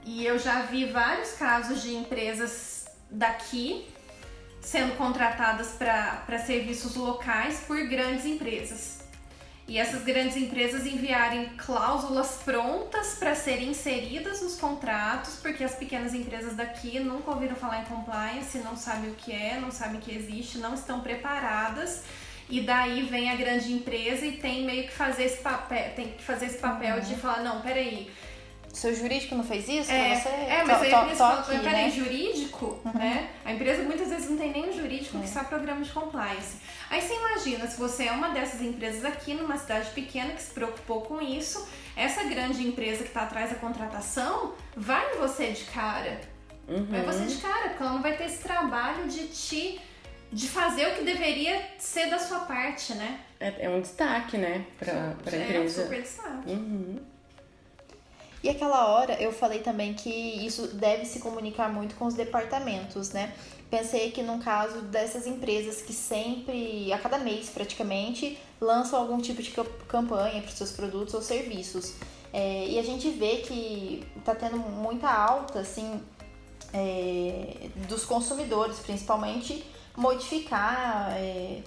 E 0.04 0.26
eu 0.26 0.38
já 0.38 0.62
vi 0.62 0.84
vários 0.84 1.32
casos 1.32 1.80
de 1.80 1.94
empresas 1.94 2.86
daqui 3.10 3.86
sendo 4.62 4.96
contratadas 4.96 5.72
para 5.72 6.38
serviços 6.38 6.94
locais 6.94 7.60
por 7.66 7.86
grandes 7.88 8.24
empresas. 8.24 9.02
E 9.66 9.78
essas 9.78 10.02
grandes 10.02 10.36
empresas 10.36 10.86
enviarem 10.86 11.50
cláusulas 11.56 12.40
prontas 12.44 13.14
para 13.14 13.34
serem 13.34 13.70
inseridas 13.70 14.42
nos 14.42 14.56
contratos, 14.56 15.36
porque 15.36 15.62
as 15.62 15.74
pequenas 15.74 16.14
empresas 16.14 16.56
daqui 16.56 16.98
nunca 16.98 17.30
ouviram 17.30 17.54
falar 17.54 17.82
em 17.82 17.84
compliance, 17.84 18.58
não 18.58 18.76
sabem 18.76 19.10
o 19.10 19.14
que 19.14 19.32
é, 19.32 19.58
não 19.60 19.70
sabem 19.70 20.00
que 20.00 20.14
existe, 20.14 20.58
não 20.58 20.74
estão 20.74 21.00
preparadas. 21.00 22.02
E 22.50 22.60
daí 22.60 23.02
vem 23.04 23.30
a 23.30 23.36
grande 23.36 23.72
empresa 23.72 24.26
e 24.26 24.32
tem 24.32 24.64
meio 24.64 24.84
que 24.84 24.92
fazer 24.92 25.24
esse 25.24 25.40
papel, 25.40 25.94
tem 25.94 26.08
que 26.08 26.22
fazer 26.22 26.46
esse 26.46 26.58
papel 26.58 26.96
uhum. 26.96 27.02
de 27.02 27.14
falar, 27.14 27.42
não, 27.42 27.62
peraí, 27.62 28.10
seu 28.72 28.94
jurídico 28.94 29.34
não 29.34 29.44
fez 29.44 29.68
isso? 29.68 29.90
É, 29.90 30.14
você 30.14 30.28
é 30.28 30.64
mas 30.64 30.78
to, 30.78 30.96
a 30.96 31.02
empresa 31.02 31.16
fala, 31.16 31.42
peraí, 31.42 31.84
né? 31.84 31.90
jurídico, 31.90 32.80
uhum. 32.84 32.92
né? 32.94 33.30
A 33.44 33.52
empresa 33.52 33.82
muitas 33.82 34.08
vezes 34.08 34.30
não 34.30 34.38
tem 34.38 34.52
nem 34.52 34.70
um 34.70 34.72
jurídico 34.72 35.18
é. 35.18 35.20
que 35.20 35.28
só 35.28 35.44
programa 35.44 35.82
de 35.82 35.90
compliance. 35.90 36.56
Aí 36.90 37.00
você 37.00 37.14
imagina, 37.14 37.66
se 37.66 37.78
você 37.78 38.04
é 38.04 38.12
uma 38.12 38.30
dessas 38.30 38.60
empresas 38.60 39.04
aqui 39.04 39.34
numa 39.34 39.56
cidade 39.56 39.90
pequena 39.90 40.32
que 40.32 40.42
se 40.42 40.52
preocupou 40.52 41.02
com 41.02 41.20
isso, 41.20 41.68
essa 41.96 42.24
grande 42.24 42.66
empresa 42.66 43.02
que 43.02 43.08
está 43.08 43.22
atrás 43.22 43.50
da 43.50 43.56
contratação 43.56 44.54
vai 44.76 45.14
em 45.14 45.18
você 45.18 45.52
de 45.52 45.64
cara. 45.64 46.20
Uhum. 46.66 46.86
Vai 46.86 47.02
você 47.02 47.24
de 47.26 47.36
cara, 47.36 47.70
porque 47.70 47.82
ela 47.82 47.92
não 47.92 48.02
vai 48.02 48.16
ter 48.16 48.24
esse 48.24 48.38
trabalho 48.38 49.06
de 49.06 49.26
te 49.28 49.80
de 50.32 50.48
fazer 50.48 50.86
o 50.86 50.94
que 50.94 51.04
deveria 51.04 51.60
ser 51.76 52.08
da 52.08 52.18
sua 52.18 52.40
parte, 52.40 52.94
né? 52.94 53.20
É, 53.38 53.66
é 53.66 53.68
um 53.68 53.82
destaque, 53.82 54.38
né, 54.38 54.64
pra, 54.78 55.14
pra 55.22 55.36
é 55.36 55.42
empresa. 55.42 55.58
É 55.58 55.60
um 55.60 55.84
super 55.84 56.00
destaque. 56.00 56.50
Uhum. 56.50 57.11
E 58.42 58.48
aquela 58.48 58.86
hora 58.88 59.14
eu 59.22 59.32
falei 59.32 59.60
também 59.60 59.94
que 59.94 60.10
isso 60.10 60.66
deve 60.68 61.04
se 61.04 61.20
comunicar 61.20 61.72
muito 61.72 61.94
com 61.94 62.06
os 62.06 62.14
departamentos, 62.14 63.12
né? 63.12 63.32
Pensei 63.70 64.10
que 64.10 64.22
no 64.22 64.38
caso 64.38 64.82
dessas 64.82 65.26
empresas 65.26 65.80
que 65.80 65.92
sempre, 65.92 66.92
a 66.92 66.98
cada 66.98 67.18
mês 67.18 67.48
praticamente, 67.48 68.38
lançam 68.60 68.98
algum 68.98 69.18
tipo 69.18 69.42
de 69.42 69.50
campanha 69.86 70.42
para 70.42 70.50
os 70.50 70.54
seus 70.54 70.72
produtos 70.72 71.14
ou 71.14 71.22
serviços. 71.22 71.94
É, 72.32 72.66
e 72.66 72.78
a 72.78 72.82
gente 72.82 73.08
vê 73.10 73.38
que 73.38 74.04
está 74.16 74.34
tendo 74.34 74.56
muita 74.56 75.08
alta, 75.08 75.60
assim, 75.60 76.02
é, 76.72 77.68
dos 77.88 78.04
consumidores, 78.04 78.78
principalmente 78.80 79.64
modificar, 79.96 81.12
é, 81.16 81.62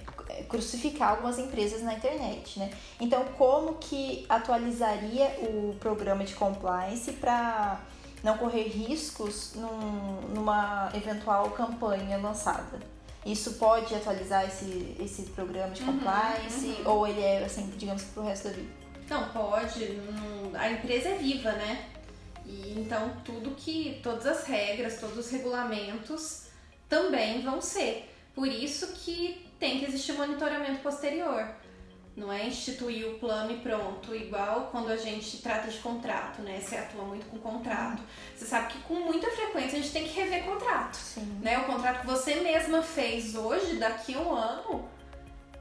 crucificar 0.48 1.10
algumas 1.10 1.38
empresas 1.38 1.82
na 1.82 1.94
internet, 1.94 2.58
né? 2.58 2.70
Então, 3.00 3.24
como 3.38 3.74
que 3.74 4.26
atualizaria 4.28 5.26
o 5.42 5.76
programa 5.78 6.24
de 6.24 6.34
compliance 6.34 7.12
para 7.12 7.80
não 8.22 8.36
correr 8.38 8.64
riscos 8.64 9.52
num, 9.54 10.20
numa 10.34 10.90
eventual 10.94 11.50
campanha 11.50 12.18
lançada? 12.18 12.80
Isso 13.24 13.54
pode 13.54 13.92
atualizar 13.94 14.46
esse, 14.46 14.96
esse 15.00 15.22
programa 15.30 15.72
de 15.72 15.82
uhum, 15.82 15.98
compliance 15.98 16.66
uhum, 16.66 16.84
uhum. 16.84 16.90
ou 16.90 17.06
ele 17.08 17.20
é 17.20 17.44
assim, 17.44 17.72
digamos 17.76 18.02
que 18.02 18.10
pro 18.10 18.22
resto 18.22 18.48
da 18.48 18.54
vida? 18.54 18.68
Não, 19.08 19.28
pode. 19.30 20.00
A 20.54 20.70
empresa 20.70 21.10
é 21.10 21.14
viva, 21.14 21.52
né? 21.52 21.86
E 22.44 22.74
então 22.78 23.16
tudo 23.24 23.50
que 23.56 24.00
todas 24.02 24.26
as 24.26 24.44
regras, 24.44 25.00
todos 25.00 25.18
os 25.18 25.30
regulamentos 25.30 26.46
também 26.88 27.42
vão 27.42 27.60
ser. 27.60 28.12
Por 28.36 28.48
isso 28.48 28.88
que 28.88 29.48
tem 29.58 29.78
que 29.78 29.86
existir 29.86 30.12
monitoramento 30.12 30.80
posterior. 30.80 31.48
Não 32.14 32.30
é 32.30 32.46
instituir 32.46 33.06
o 33.08 33.18
plano 33.18 33.50
e 33.50 33.56
pronto, 33.56 34.14
igual 34.14 34.68
quando 34.70 34.90
a 34.90 34.96
gente 34.96 35.38
trata 35.38 35.70
de 35.70 35.78
contrato, 35.78 36.42
né? 36.42 36.60
Você 36.60 36.76
atua 36.76 37.04
muito 37.04 37.26
com 37.26 37.38
contrato. 37.38 38.02
Você 38.34 38.44
sabe 38.44 38.74
que 38.74 38.78
com 38.80 38.94
muita 38.96 39.30
frequência 39.30 39.78
a 39.78 39.82
gente 39.82 39.92
tem 39.92 40.04
que 40.04 40.20
rever 40.20 40.44
contrato. 40.44 40.96
Sim. 40.96 41.40
Né? 41.42 41.58
O 41.58 41.64
contrato 41.64 42.02
que 42.02 42.06
você 42.06 42.36
mesma 42.36 42.82
fez 42.82 43.34
hoje, 43.34 43.76
daqui 43.76 44.14
a 44.14 44.20
um 44.20 44.34
ano, 44.34 44.86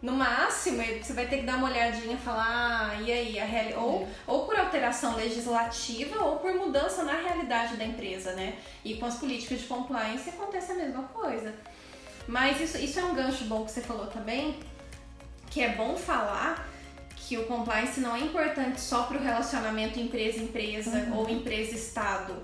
no 0.02 0.12
máximo, 0.12 0.84
você 1.02 1.14
vai 1.14 1.28
ter 1.28 1.40
que 1.40 1.46
dar 1.46 1.56
uma 1.56 1.70
olhadinha 1.70 2.16
e 2.16 2.18
falar, 2.18 2.92
ah, 2.92 3.02
e 3.02 3.12
aí, 3.12 3.40
a 3.40 3.80
ou, 3.80 4.08
ou 4.28 4.46
por 4.46 4.58
alteração 4.58 5.16
legislativa 5.16 6.24
ou 6.24 6.40
por 6.40 6.54
mudança 6.54 7.04
na 7.04 7.14
realidade 7.14 7.78
da 7.78 7.86
empresa, 7.86 8.34
né? 8.34 8.58
E 8.84 8.96
com 8.96 9.06
as 9.06 9.16
políticas 9.16 9.62
de 9.62 9.66
compliance 9.66 10.30
acontece 10.30 10.74
a 10.74 10.76
mesma 10.76 11.04
coisa. 11.04 11.54
Mas 12.28 12.60
isso, 12.60 12.78
isso 12.78 13.00
é 13.00 13.04
um 13.04 13.14
gancho 13.14 13.46
bom 13.46 13.66
que 13.66 13.72
você 13.72 13.82
falou 13.82 14.08
também, 14.08 14.58
que 15.50 15.62
é 15.62 15.70
bom 15.70 15.96
falar 15.96 16.68
que 17.16 17.38
o 17.38 17.46
compliance 17.46 18.00
não 18.00 18.16
é 18.16 18.20
importante 18.20 18.80
só 18.80 19.04
para 19.04 19.18
o 19.18 19.22
relacionamento 19.22 20.00
empresa-empresa 20.00 20.92
uhum. 20.92 21.18
ou 21.18 21.30
empresa-estado. 21.30 22.36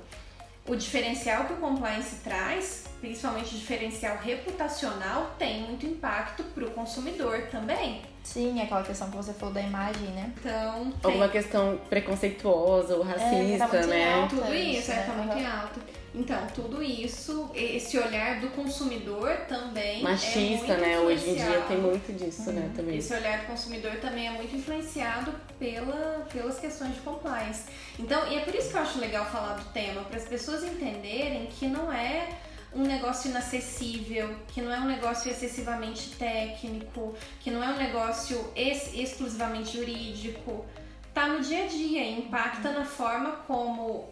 O 0.67 0.75
diferencial 0.75 1.45
que 1.45 1.53
o 1.53 1.57
compliance 1.57 2.17
traz, 2.23 2.85
principalmente 2.99 3.55
o 3.55 3.57
diferencial 3.57 4.17
reputacional, 4.17 5.35
tem 5.37 5.61
muito 5.63 5.85
impacto 5.85 6.43
para 6.43 6.65
o 6.65 6.71
consumidor 6.71 7.47
também. 7.51 8.01
Sim, 8.23 8.61
aquela 8.61 8.83
questão 8.83 9.09
que 9.09 9.17
você 9.17 9.33
falou 9.33 9.53
da 9.53 9.61
imagem, 9.61 10.07
né? 10.09 10.31
Então, 10.39 10.91
tem 10.91 10.93
Alguma 11.03 11.27
questão 11.29 11.79
preconceituosa 11.89 12.95
ou 12.95 13.03
tá 13.03 13.11
racista, 13.11 13.67
muito 13.67 13.87
né? 13.87 14.13
alto. 14.13 14.35
tudo 14.35 14.53
isso, 14.53 14.91
é, 14.91 14.95
né? 14.95 15.03
tá 15.03 15.13
muito 15.13 15.37
em 15.37 15.45
alta. 15.45 15.79
Então, 16.13 16.45
tudo 16.54 16.84
isso, 16.84 17.50
esse 17.56 17.97
olhar 17.97 18.41
do 18.41 18.50
consumidor 18.50 19.30
também 19.47 20.02
é 20.02 20.04
Machista, 20.04 20.39
muito 20.74 20.82
né? 20.82 21.00
Hoje 21.00 21.30
em 21.30 21.36
dia 21.36 21.62
tem 21.62 21.78
muito 21.78 22.12
disso, 22.13 22.52
né? 22.52 22.69
Também. 22.76 22.97
Esse 22.97 23.13
olhar 23.13 23.39
do 23.41 23.45
consumidor 23.47 23.95
também 24.02 24.28
é 24.28 24.32
muito 24.32 24.54
influenciado 24.54 25.34
pela, 25.58 26.28
pelas 26.34 26.60
questões 26.60 26.95
de 26.95 27.00
compliance. 27.00 27.63
Então, 27.97 28.30
e 28.30 28.36
é 28.38 28.41
por 28.41 28.54
isso 28.54 28.69
que 28.69 28.76
eu 28.76 28.82
acho 28.82 29.00
legal 29.00 29.26
falar 29.26 29.54
do 29.54 29.63
tema, 29.71 30.02
para 30.04 30.17
as 30.17 30.26
pessoas 30.28 30.63
entenderem 30.65 31.45
que 31.45 31.65
não 31.67 31.89
é 31.91 32.28
um 32.76 32.84
negócio 32.84 33.30
inacessível, 33.30 34.36
que 34.50 34.62
não 34.62 34.74
é 34.74 34.80
um 34.80 34.86
negócio 34.88 35.32
excessivamente 35.32 36.10
técnico, 36.17 37.15
que 37.39 37.50
não 37.52 37.63
é 37.63 37.67
um 37.69 37.78
negócio 37.78 38.52
ex- 38.56 38.93
exclusivamente 38.93 39.78
jurídico. 39.78 40.65
Tá 41.13 41.28
no 41.28 41.41
dia 41.41 41.63
a 41.65 41.67
dia, 41.67 42.10
impacta 42.10 42.71
na 42.71 42.84
forma 42.86 43.32
como 43.47 44.10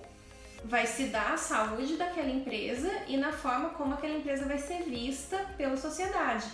vai 0.63 0.86
se 0.86 1.06
dar 1.06 1.34
a 1.34 1.38
saúde 1.38 1.95
daquela 1.95 2.30
empresa 2.30 2.91
e 3.08 3.17
na 3.17 3.32
forma 3.32 3.69
como 3.69 3.93
aquela 3.93 4.17
empresa 4.17 4.45
vai 4.45 4.58
ser 4.58 4.84
vista 4.84 5.38
pela 5.58 5.78
sociedade. 5.78 6.45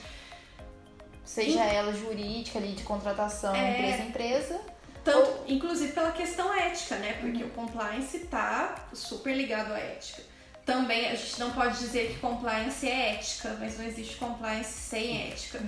Seja 1.24 1.64
ela 1.64 1.92
jurídica 1.94 2.60
ali 2.60 2.74
de 2.74 2.84
contratação, 2.84 3.54
É. 3.56 3.72
empresa 3.72 4.04
a 4.04 4.06
empresa. 4.06 4.62
Tanto, 5.04 5.40
inclusive 5.48 5.92
pela 5.94 6.12
questão 6.12 6.54
ética, 6.54 6.96
né? 6.96 7.14
Porque 7.22 7.44
o 7.44 7.50
compliance 7.50 8.20
tá 8.20 8.88
super 8.94 9.36
ligado 9.36 9.72
à 9.74 9.80
ética. 9.80 10.24
Também 10.66 11.08
a 11.08 11.16
gente 11.16 11.40
não 11.40 11.52
pode 11.52 11.78
dizer 11.78 12.12
que 12.12 12.20
compliance 12.20 12.88
é 12.88 13.14
ética, 13.14 13.56
mas 13.60 13.78
não 13.78 13.86
existe 13.86 14.16
compliance 14.16 14.72
sem 14.72 15.30
ética. 15.30 15.62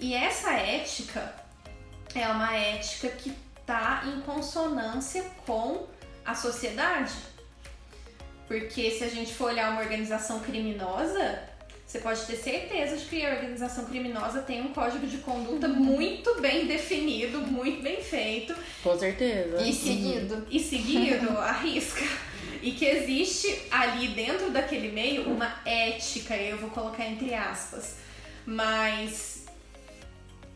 E 0.00 0.14
essa 0.14 0.52
ética 0.52 1.32
é 2.12 2.26
uma 2.26 2.56
ética 2.56 3.08
que 3.10 3.32
tá 3.64 4.02
em 4.06 4.20
consonância 4.22 5.24
com 5.46 5.86
a 6.24 6.34
sociedade. 6.34 7.12
Porque 8.46 8.90
se 8.90 9.04
a 9.04 9.08
gente 9.08 9.34
for 9.34 9.50
olhar 9.50 9.72
uma 9.72 9.80
organização 9.80 10.40
criminosa, 10.40 11.40
você 11.86 11.98
pode 12.00 12.24
ter 12.26 12.36
certeza 12.36 12.96
de 12.96 13.04
que 13.04 13.24
a 13.24 13.30
organização 13.34 13.84
criminosa 13.84 14.42
tem 14.42 14.60
um 14.60 14.72
código 14.72 15.06
de 15.06 15.18
conduta 15.18 15.68
muito 15.68 16.40
bem 16.40 16.66
definido, 16.66 17.38
muito 17.40 17.82
bem 17.82 18.02
feito 18.02 18.54
Com 18.82 18.98
certeza. 18.98 19.62
E 19.62 19.72
seguido. 19.72 20.46
e 20.50 20.60
seguido 20.60 21.30
à 21.38 21.52
risca. 21.52 22.04
E 22.60 22.72
que 22.72 22.84
existe 22.84 23.62
ali 23.70 24.08
dentro 24.08 24.50
daquele 24.50 24.90
meio 24.90 25.30
uma 25.30 25.60
ética, 25.64 26.36
eu 26.36 26.58
vou 26.58 26.70
colocar 26.70 27.06
entre 27.06 27.32
aspas. 27.34 27.96
Mas 28.44 29.46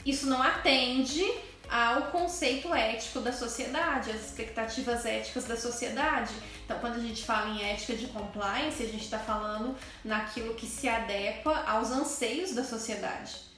isso 0.05 0.27
não 0.27 0.43
atende 0.43 1.25
ao 1.71 2.03
conceito 2.11 2.75
ético 2.75 3.21
da 3.21 3.33
sociedade, 3.33 4.11
às 4.11 4.27
expectativas 4.27 5.05
éticas 5.05 5.45
da 5.45 5.57
sociedade. 5.57 6.35
Então, 6.65 6.79
quando 6.79 6.97
a 6.97 7.01
gente 7.01 7.25
fala 7.25 7.51
em 7.51 7.63
ética 7.63 7.95
de 7.95 8.07
compliance, 8.09 8.83
a 8.83 8.87
gente 8.87 9.05
está 9.05 9.19
falando 9.19 9.77
naquilo 10.05 10.55
que 10.55 10.67
se 10.67 10.89
adequa 10.89 11.65
aos 11.67 11.91
anseios 11.91 12.53
da 12.53 12.65
sociedade. 12.65 13.50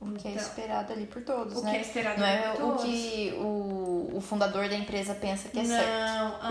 O 0.00 0.12
que 0.12 0.28
é 0.28 0.30
Então, 0.30 0.42
esperado 0.42 0.92
ali 0.94 1.04
por 1.06 1.20
todos, 1.22 1.58
O 1.58 1.62
né? 1.62 1.72
que 1.72 1.76
é 1.76 1.80
esperado 1.82 2.20
Não 2.20 2.26
é 2.26 2.38
por 2.52 2.62
o 2.62 2.66
todos. 2.68 2.84
que 2.84 3.34
o, 3.36 4.10
o 4.14 4.20
fundador 4.20 4.66
da 4.68 4.74
empresa 4.74 5.14
pensa 5.14 5.48
que 5.50 5.58
é 5.58 5.64
certo. 5.64 5.86
Não, 5.86 6.36
ah, 6.40 6.48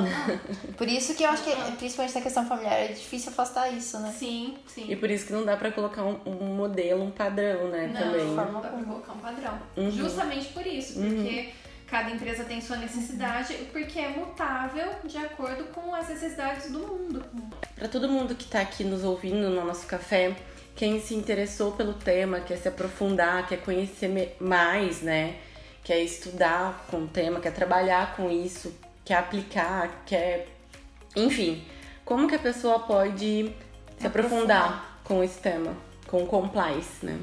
não. 0.68 0.74
Por 0.74 0.88
isso 0.88 1.16
que 1.16 1.24
eu 1.24 1.30
acho 1.30 1.44
que, 1.44 1.52
principalmente 1.78 2.14
na 2.16 2.22
questão 2.22 2.46
familiar, 2.48 2.74
é 2.74 2.88
difícil 2.90 3.32
afastar 3.32 3.70
isso, 3.74 3.98
né? 4.00 4.14
sim, 4.18 4.56
sim. 4.68 4.86
E 4.88 4.96
por 4.96 5.10
isso 5.10 5.26
que 5.26 5.34
não 5.34 5.44
dá 5.44 5.58
pra 5.58 5.72
colocar 5.72 6.04
um, 6.04 6.20
um 6.28 6.54
modelo, 6.56 7.04
um 7.04 7.10
padrão, 7.12 7.70
né? 7.70 7.88
Não, 7.88 8.00
também. 8.02 8.26
não 8.28 8.62
dá 8.62 8.70
pra 8.70 8.84
colocar 8.84 9.14
um 9.14 9.18
padrão. 9.20 9.60
Uhum. 9.76 9.92
Justamente 9.92 10.50
por 10.50 10.66
isso, 10.68 10.94
porque 11.00 11.50
cada 11.89 12.12
empresa 12.12 12.43
tem 12.43 12.62
sua 12.62 12.78
necessidade, 12.78 13.54
porque 13.71 13.99
é 13.99 14.10
mutável 14.10 14.88
de 15.04 15.17
acordo 15.17 15.65
com 15.65 15.93
as 15.93 16.08
necessidades 16.08 16.71
do 16.71 16.80
mundo. 16.80 17.25
Para 17.75 17.88
todo 17.88 18.08
mundo 18.08 18.36
que 18.36 18.45
tá 18.45 18.62
aqui 18.62 18.84
nos 18.84 19.04
ouvindo 19.04 19.49
no 19.49 19.65
nosso 19.65 19.88
café, 19.88 20.36
quem 20.75 21.02
se 21.02 21.15
interessou 21.15 21.71
pelo 21.71 21.93
tema, 21.93 22.39
quer 22.39 22.58
se 22.58 22.67
aprofundar, 22.67 23.47
quer 23.47 23.62
conhecer 23.62 24.36
mais, 24.39 25.02
né? 25.02 25.38
Quer 25.84 25.99
estudar 26.02 26.86
com 26.89 27.04
o 27.04 27.08
tema, 27.08 27.39
quer 27.39 27.54
trabalhar 27.54 28.15
com 28.15 28.30
isso, 28.30 28.73
quer 29.04 29.15
aplicar, 29.15 30.04
quer. 30.06 30.47
Enfim, 31.15 31.65
como 32.06 32.28
que 32.28 32.36
a 32.36 32.39
pessoa 32.39 32.80
pode 32.80 33.54
se 33.97 34.08
aprofundar 34.08 35.02
com 35.04 35.23
esse 35.23 35.39
tema, 35.39 35.75
com 36.08 36.23
o 36.23 36.28
compliance, 36.28 37.04
né? 37.04 37.19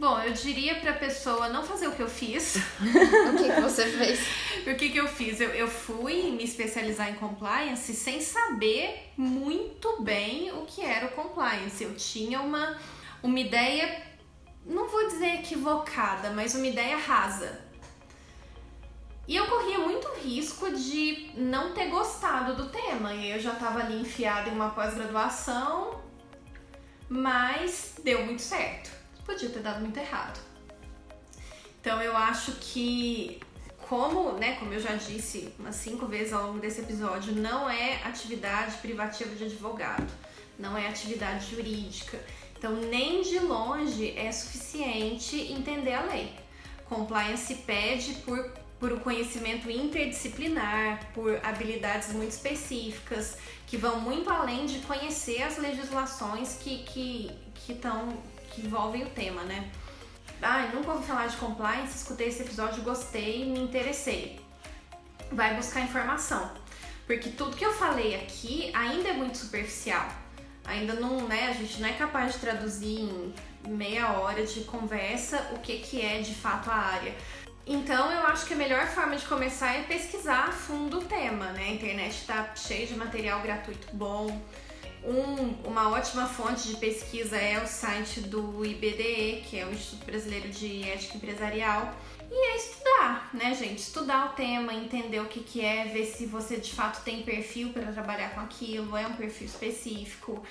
Bom, 0.00 0.18
eu 0.18 0.32
diria 0.32 0.76
pra 0.76 0.94
pessoa 0.94 1.50
não 1.50 1.62
fazer 1.62 1.86
o 1.86 1.92
que 1.92 2.00
eu 2.00 2.08
fiz. 2.08 2.56
O 3.30 3.36
que, 3.36 3.52
que 3.52 3.60
você 3.60 3.86
fez? 3.86 4.18
o 4.66 4.74
que, 4.74 4.88
que 4.88 4.96
eu 4.96 5.06
fiz? 5.06 5.38
Eu, 5.38 5.50
eu 5.50 5.68
fui 5.68 6.30
me 6.30 6.42
especializar 6.42 7.10
em 7.10 7.16
compliance 7.16 7.92
sem 7.92 8.18
saber 8.18 9.12
muito 9.14 10.02
bem 10.02 10.52
o 10.52 10.64
que 10.64 10.80
era 10.80 11.04
o 11.04 11.10
compliance. 11.10 11.84
Eu 11.84 11.94
tinha 11.96 12.40
uma, 12.40 12.78
uma 13.22 13.38
ideia, 13.38 14.02
não 14.64 14.88
vou 14.88 15.06
dizer 15.06 15.34
equivocada, 15.34 16.30
mas 16.30 16.54
uma 16.54 16.66
ideia 16.66 16.96
rasa. 16.96 17.60
E 19.28 19.36
eu 19.36 19.46
corria 19.48 19.80
muito 19.80 20.08
risco 20.24 20.72
de 20.72 21.30
não 21.36 21.74
ter 21.74 21.90
gostado 21.90 22.56
do 22.56 22.70
tema. 22.70 23.12
E 23.12 23.32
eu 23.32 23.38
já 23.38 23.52
estava 23.52 23.80
ali 23.80 24.00
enfiada 24.00 24.48
em 24.48 24.54
uma 24.54 24.70
pós-graduação, 24.70 26.00
mas 27.06 27.96
deu 28.02 28.24
muito 28.24 28.40
certo. 28.40 28.99
Podia 29.30 29.48
ter 29.48 29.60
dado 29.60 29.80
muito 29.80 29.96
errado. 29.96 30.40
Então 31.80 32.02
eu 32.02 32.16
acho 32.16 32.50
que 32.60 33.40
como, 33.88 34.32
né, 34.32 34.56
como 34.56 34.72
eu 34.72 34.80
já 34.80 34.96
disse 34.96 35.54
umas 35.56 35.76
cinco 35.76 36.06
vezes 36.06 36.32
ao 36.32 36.48
longo 36.48 36.58
desse 36.58 36.80
episódio, 36.80 37.32
não 37.32 37.70
é 37.70 38.02
atividade 38.02 38.76
privativa 38.78 39.32
de 39.36 39.44
advogado, 39.44 40.12
não 40.58 40.76
é 40.76 40.88
atividade 40.88 41.54
jurídica. 41.54 42.18
Então, 42.58 42.72
nem 42.72 43.22
de 43.22 43.38
longe 43.38 44.16
é 44.18 44.30
suficiente 44.32 45.36
entender 45.52 45.94
a 45.94 46.02
lei. 46.02 46.34
Compliance 46.88 47.54
pede 47.54 48.14
por, 48.24 48.50
por 48.80 48.92
um 48.92 48.98
conhecimento 48.98 49.70
interdisciplinar, 49.70 51.12
por 51.14 51.40
habilidades 51.44 52.12
muito 52.12 52.32
específicas, 52.32 53.38
que 53.68 53.76
vão 53.76 54.00
muito 54.00 54.28
além 54.28 54.66
de 54.66 54.80
conhecer 54.80 55.40
as 55.42 55.56
legislações 55.56 56.58
que, 56.60 56.82
que, 56.82 57.30
que, 57.54 57.74
tão, 57.74 58.18
envolvem 58.60 59.04
o 59.04 59.10
tema, 59.10 59.42
né? 59.42 59.70
Ah, 60.42 60.70
nunca 60.72 60.92
ouvi 60.92 61.06
falar 61.06 61.26
de 61.26 61.36
compliance, 61.36 61.96
escutei 61.96 62.28
esse 62.28 62.42
episódio, 62.42 62.82
gostei, 62.82 63.44
me 63.44 63.60
interessei. 63.60 64.40
Vai 65.30 65.54
buscar 65.54 65.82
informação. 65.82 66.50
Porque 67.06 67.30
tudo 67.30 67.56
que 67.56 67.64
eu 67.64 67.72
falei 67.72 68.14
aqui 68.14 68.70
ainda 68.74 69.08
é 69.08 69.12
muito 69.12 69.36
superficial. 69.36 70.08
Ainda 70.64 70.94
não, 70.94 71.26
né, 71.26 71.48
a 71.48 71.52
gente 71.52 71.80
não 71.80 71.88
é 71.88 71.92
capaz 71.92 72.34
de 72.34 72.38
traduzir 72.38 73.00
em 73.00 73.34
meia 73.66 74.12
hora 74.12 74.46
de 74.46 74.60
conversa 74.60 75.50
o 75.52 75.58
que, 75.58 75.78
que 75.78 76.00
é 76.00 76.20
de 76.20 76.34
fato 76.34 76.70
a 76.70 76.74
área. 76.74 77.14
Então 77.66 78.10
eu 78.10 78.26
acho 78.26 78.46
que 78.46 78.54
a 78.54 78.56
melhor 78.56 78.86
forma 78.86 79.16
de 79.16 79.24
começar 79.26 79.74
é 79.76 79.82
pesquisar 79.82 80.48
a 80.48 80.52
fundo 80.52 80.98
o 80.98 81.04
tema, 81.04 81.46
né? 81.52 81.64
A 81.64 81.70
internet 81.70 82.26
tá 82.26 82.52
cheia 82.56 82.86
de 82.86 82.94
material 82.94 83.40
gratuito 83.42 83.94
bom. 83.94 84.40
Um, 85.02 85.68
uma 85.68 85.90
ótima 85.90 86.26
fonte 86.26 86.68
de 86.68 86.76
pesquisa 86.76 87.36
é 87.36 87.62
o 87.62 87.66
site 87.66 88.20
do 88.20 88.64
IBDE, 88.64 89.42
que 89.46 89.58
é 89.58 89.64
o 89.66 89.70
Instituto 89.72 90.04
Brasileiro 90.04 90.48
de 90.48 90.88
Ética 90.88 91.16
Empresarial. 91.16 91.94
E 92.30 92.34
é 92.34 92.56
estudar, 92.56 93.30
né, 93.32 93.54
gente? 93.54 93.78
Estudar 93.78 94.26
o 94.26 94.28
tema, 94.34 94.72
entender 94.74 95.18
o 95.20 95.26
que, 95.26 95.40
que 95.40 95.64
é, 95.64 95.86
ver 95.86 96.04
se 96.06 96.26
você 96.26 96.56
de 96.58 96.72
fato 96.72 97.02
tem 97.02 97.22
perfil 97.22 97.72
para 97.72 97.90
trabalhar 97.92 98.34
com 98.34 98.40
aquilo, 98.40 98.96
é 98.96 99.06
um 99.06 99.14
perfil 99.14 99.46
específico. 99.46 100.42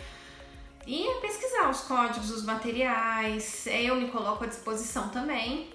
E 0.85 1.07
é 1.07 1.13
pesquisar 1.21 1.69
os 1.69 1.81
códigos, 1.81 2.31
os 2.31 2.43
materiais. 2.43 3.67
Eu 3.67 3.95
me 3.95 4.09
coloco 4.09 4.43
à 4.43 4.47
disposição 4.47 5.09
também. 5.09 5.69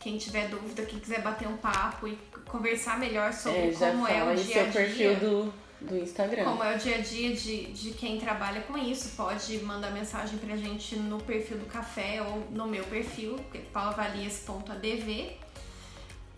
Quem 0.00 0.16
tiver 0.18 0.48
dúvida, 0.48 0.84
quem 0.84 0.98
quiser 0.98 1.22
bater 1.22 1.46
um 1.46 1.56
papo 1.56 2.08
e 2.08 2.18
conversar 2.46 2.98
melhor 2.98 3.32
sobre 3.32 3.68
É, 3.68 3.72
como 3.72 4.06
é 4.06 4.24
o 4.24 4.34
dia 4.34 4.62
a 4.62 4.64
dia. 4.64 4.72
perfil 4.72 5.16
do, 5.16 5.54
do 5.84 5.98
Instagram. 5.98 6.44
Como 6.44 6.64
é 6.64 6.74
o 6.74 6.78
dia 6.78 6.96
a 6.96 7.00
dia 7.00 7.34
de, 7.34 7.66
de 7.66 7.90
quem 7.92 8.18
trabalha 8.18 8.62
com 8.62 8.76
isso, 8.76 9.10
pode 9.16 9.58
mandar 9.60 9.90
mensagem 9.90 10.38
pra 10.38 10.56
gente 10.56 10.96
no 10.96 11.20
perfil 11.22 11.58
do 11.58 11.66
café 11.66 12.22
ou 12.22 12.46
no 12.50 12.66
meu 12.66 12.84
perfil, 12.84 13.38
é 13.54 13.58
paulavalias.adv. 13.58 15.38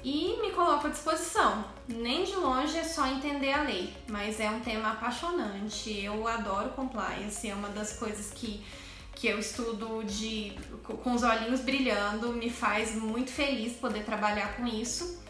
E 0.04 0.38
me 0.40 0.50
coloco 0.52 0.86
à 0.86 0.90
disposição. 0.90 1.64
Nem 1.88 2.24
de 2.24 2.36
longe 2.36 2.76
é 2.76 2.84
só 2.84 3.06
entender 3.06 3.52
a 3.52 3.62
lei, 3.62 3.92
mas 4.08 4.38
é 4.38 4.48
um 4.50 4.60
tema 4.60 4.92
apaixonante. 4.92 6.04
Eu 6.04 6.28
adoro 6.28 6.70
compliance, 6.70 7.48
é 7.48 7.54
uma 7.54 7.70
das 7.70 7.94
coisas 7.94 8.30
que, 8.30 8.64
que 9.14 9.26
eu 9.26 9.38
estudo 9.38 10.04
de, 10.04 10.52
com 11.02 11.12
os 11.12 11.22
olhinhos 11.22 11.60
brilhando, 11.60 12.32
me 12.32 12.50
faz 12.50 12.94
muito 12.94 13.32
feliz 13.32 13.72
poder 13.72 14.04
trabalhar 14.04 14.56
com 14.56 14.66
isso 14.66 15.25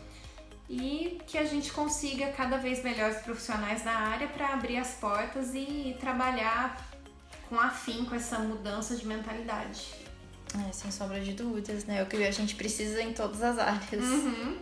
e 0.68 1.20
que 1.26 1.38
a 1.38 1.44
gente 1.44 1.72
consiga 1.72 2.28
cada 2.32 2.56
vez 2.56 2.82
melhores 2.82 3.18
profissionais 3.18 3.84
na 3.84 3.92
área 3.92 4.26
para 4.28 4.52
abrir 4.52 4.78
as 4.78 4.94
portas 4.94 5.54
e 5.54 5.96
trabalhar 6.00 6.84
com 7.48 7.58
afinco 7.58 8.14
essa 8.14 8.38
mudança 8.38 8.96
de 8.96 9.06
mentalidade. 9.06 9.94
É, 10.68 10.72
sem 10.72 10.90
sombra 10.90 11.20
de 11.20 11.32
dúvidas, 11.32 11.84
né? 11.84 12.02
O 12.02 12.06
que 12.06 12.16
a 12.16 12.30
gente 12.30 12.54
precisa 12.54 13.02
em 13.02 13.12
todas 13.12 13.42
as 13.42 13.58
áreas. 13.58 14.04
Uhum. 14.04 14.56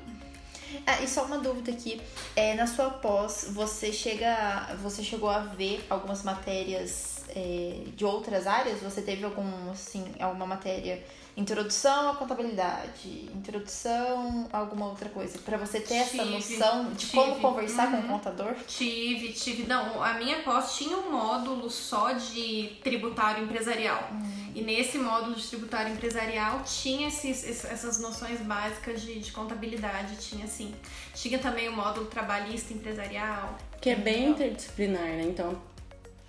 Ah, 0.86 1.00
e 1.00 1.08
só 1.08 1.24
uma 1.24 1.38
dúvida 1.38 1.70
aqui. 1.70 2.00
É, 2.34 2.54
na 2.54 2.66
sua 2.66 2.90
pós, 2.90 3.48
você 3.50 3.92
chega. 3.92 4.74
Você 4.82 5.02
chegou 5.02 5.30
a 5.30 5.40
ver 5.40 5.84
algumas 5.88 6.22
matérias 6.22 7.24
é, 7.28 7.84
de 7.94 8.04
outras 8.04 8.46
áreas? 8.46 8.80
Você 8.80 9.02
teve 9.02 9.24
algum, 9.24 9.70
assim, 9.70 10.04
alguma 10.18 10.46
matéria? 10.46 11.02
Introdução 11.37 12.11
à 12.11 12.14
contabilidade, 12.14 13.29
introdução 13.35 14.49
a 14.53 14.59
alguma 14.59 14.87
outra 14.87 15.09
coisa, 15.09 15.37
para 15.38 15.57
você 15.57 15.81
ter 15.81 15.94
essa 15.97 16.11
Tive, 16.18 16.31
noção 16.31 16.90
de 16.92 16.97
tive. 17.07 17.12
como 17.12 17.40
conversar 17.40 17.90
com 17.90 17.97
Uhum. 17.97 18.05
o 18.05 18.09
contador? 18.09 18.55
Tive, 18.68 19.33
tive. 19.33 19.64
Não, 19.64 20.01
a 20.01 20.14
minha 20.14 20.44
pós 20.44 20.77
tinha 20.77 20.97
um 20.97 21.11
módulo 21.11 21.68
só 21.68 22.12
de 22.12 22.79
tributário 22.85 23.42
empresarial. 23.42 24.09
E 24.55 24.62
nesse 24.62 24.97
módulo 24.97 25.35
de 25.35 25.44
tributário 25.44 25.92
empresarial 25.92 26.62
tinha 26.64 27.09
esses, 27.09 27.42
esses- 27.42 27.64
essas 27.64 27.99
noções 27.99 28.38
básicas 28.40 29.03
de, 29.03 29.18
de 29.18 29.33
contabilidade, 29.33 30.14
tinha 30.18 30.44
assim. 30.44 30.73
Tinha 31.14 31.40
também 31.40 31.68
o 31.68 31.73
módulo 31.75 32.07
trabalhista 32.07 32.73
empresarial. 32.73 33.59
Que 33.81 33.90
é 33.90 33.97
bem 33.97 34.14
Legal. 34.20 34.31
interdisciplinar, 34.35 35.03
né? 35.03 35.25
Então, 35.25 35.61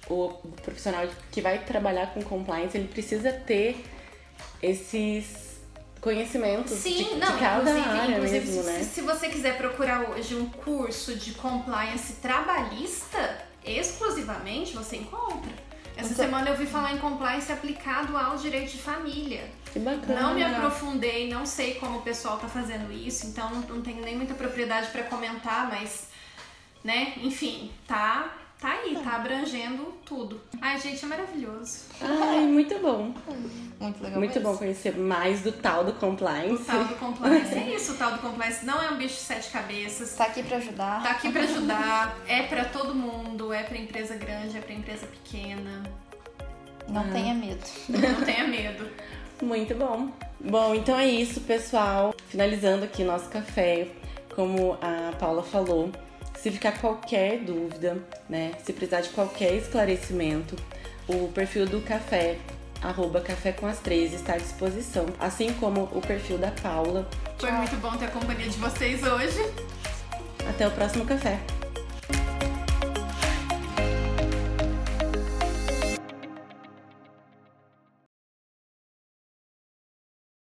o 0.10 0.30
profissional 0.63 1.08
que 1.32 1.41
vai 1.41 1.63
trabalhar 1.63 2.08
com 2.12 2.24
compliance, 2.24 2.76
ele 2.76 2.88
precisa 2.88 3.32
ter 3.32 3.86
esses 4.62 5.60
conhecimentos 6.02 6.72
de, 6.72 6.80
Sim, 6.80 7.04
de 7.04 7.15
não, 7.15 7.38
cada 7.39 7.72
inclusive, 7.72 7.98
área 8.00 8.15
inclusive 8.15 8.46
mesmo, 8.46 8.63
se, 8.63 8.70
né? 8.70 8.84
se 8.84 9.02
você 9.02 9.30
quiser 9.30 9.58
procurar 9.58 10.10
hoje 10.12 10.36
um 10.36 10.48
curso 10.50 11.15
de 11.15 11.34
compliance 11.34 12.13
trabalhista, 12.22 13.39
exclusivamente 13.63 14.74
você 14.76 14.98
encontra. 14.98 15.52
Essa 15.98 16.12
Então- 16.13 16.26
semana 16.26 16.50
eu 16.50 16.58
vi 16.58 16.65
falar 16.65 16.94
em 16.94 16.98
compliance 16.98 17.52
aplicado 17.52 18.15
ao 18.18 18.36
direito 18.38 18.72
de 18.72 18.78
família. 18.80 19.50
Que 19.72 19.80
bacana. 19.80 20.22
Não 20.22 20.34
me 20.36 20.44
aprofundei, 20.44 21.30
não 21.32 21.46
sei 21.46 21.76
como 21.76 22.00
o 22.00 22.02
pessoal 22.02 22.38
tá 22.38 22.48
fazendo 22.48 22.91
isso, 22.91 23.28
então 23.28 23.50
não, 23.50 23.62
não 23.62 23.82
tenho 23.82 24.02
nem 24.04 24.15
muita 24.15 24.34
propriedade 24.34 24.88
pra 24.91 25.04
comentar, 25.04 25.70
mas, 25.70 26.08
né, 26.84 27.13
enfim, 27.18 27.72
tá, 27.88 28.30
tá 28.60 28.70
aí, 28.72 28.96
tá 29.04 29.15
abrangendo 29.18 29.94
tudo. 30.06 30.41
Ai, 30.62 30.80
gente, 30.80 31.04
é 31.04 31.08
maravilhoso. 31.08 31.80
Ai, 32.02 32.39
muito 32.48 32.78
bom. 32.80 33.13
Muito 33.80 34.04
legal. 34.04 34.20
Muito 34.20 34.36
mesmo. 34.36 34.52
bom 34.52 34.58
conhecer 34.58 34.98
mais 34.98 35.41
do 35.41 35.52
tal 35.52 35.84
do 35.84 35.91
O 35.91 35.96
compliance. 35.96 36.63
tal 36.65 36.84
do 36.86 36.96
compliance 36.96 37.54
é 37.54 37.76
isso, 37.76 37.94
o 37.94 37.98
tal 37.98 38.12
do 38.13 38.20
compliance 38.20 38.65
não 38.65 38.82
é 38.82 38.89
um 38.91 38.98
bicho 38.98 39.15
de 39.15 39.22
sete 39.22 39.50
cabeças. 39.52 40.15
Tá 40.15 40.26
aqui 40.26 40.44
pra 40.44 40.58
ajudar. 40.58 41.04
Tá 41.04 41.12
aqui 41.12 41.32
pra 41.32 41.41
ajudar, 41.41 42.18
é 42.28 42.44
pra 42.44 42.65
todo 42.65 42.96
mundo, 42.96 43.52
é 43.54 43.63
pra 43.63 43.78
empresa 43.78 44.15
grande, 44.15 44.58
é 44.58 44.62
pra 44.62 44.74
empresa 44.74 45.06
pequena. 45.08 45.84
Não 46.88 47.02
Ah. 47.02 47.12
tenha 47.12 47.34
medo. 47.34 47.63
Não 47.89 48.24
tenha 48.26 48.48
medo. 48.48 48.89
Muito 49.41 49.76
bom. 49.76 50.10
Bom, 50.39 50.74
então 50.76 50.98
é 50.98 51.08
isso, 51.08 51.41
pessoal. 51.41 52.13
Finalizando 52.30 52.86
aqui 52.86 53.04
nosso 53.04 53.28
café, 53.30 53.88
como 54.36 54.78
a 54.82 55.12
Paula 55.18 55.41
falou, 55.44 55.91
se 56.45 56.51
ficar 56.51 56.73
qualquer 56.73 57.39
dúvida, 57.39 57.97
né, 58.29 58.51
se 58.63 58.71
precisar 58.71 59.01
de 59.01 59.10
qualquer 59.10 59.55
esclarecimento, 59.55 60.55
o 61.08 61.27
perfil 61.29 61.65
do 61.65 61.81
café, 61.81 62.38
arroba 62.84 63.19
café 63.19 63.51
com 63.51 63.65
as 63.65 63.79
três, 63.79 64.13
está 64.13 64.34
à 64.34 64.38
disposição, 64.38 65.08
assim 65.19 65.51
como 65.53 65.86
o 65.86 65.99
perfil 66.01 66.38
da 66.38 66.51
Paula. 66.51 67.10
Foi 67.39 67.51
muito 67.51 67.75
bom 67.77 67.97
ter 67.97 68.05
a 68.05 68.12
companhia 68.12 68.47
de 68.47 68.60
vocês 68.60 69.01
hoje. 69.01 69.39
Até 70.47 70.67
o 70.67 70.71
próximo 70.71 71.03
café. 71.03 71.39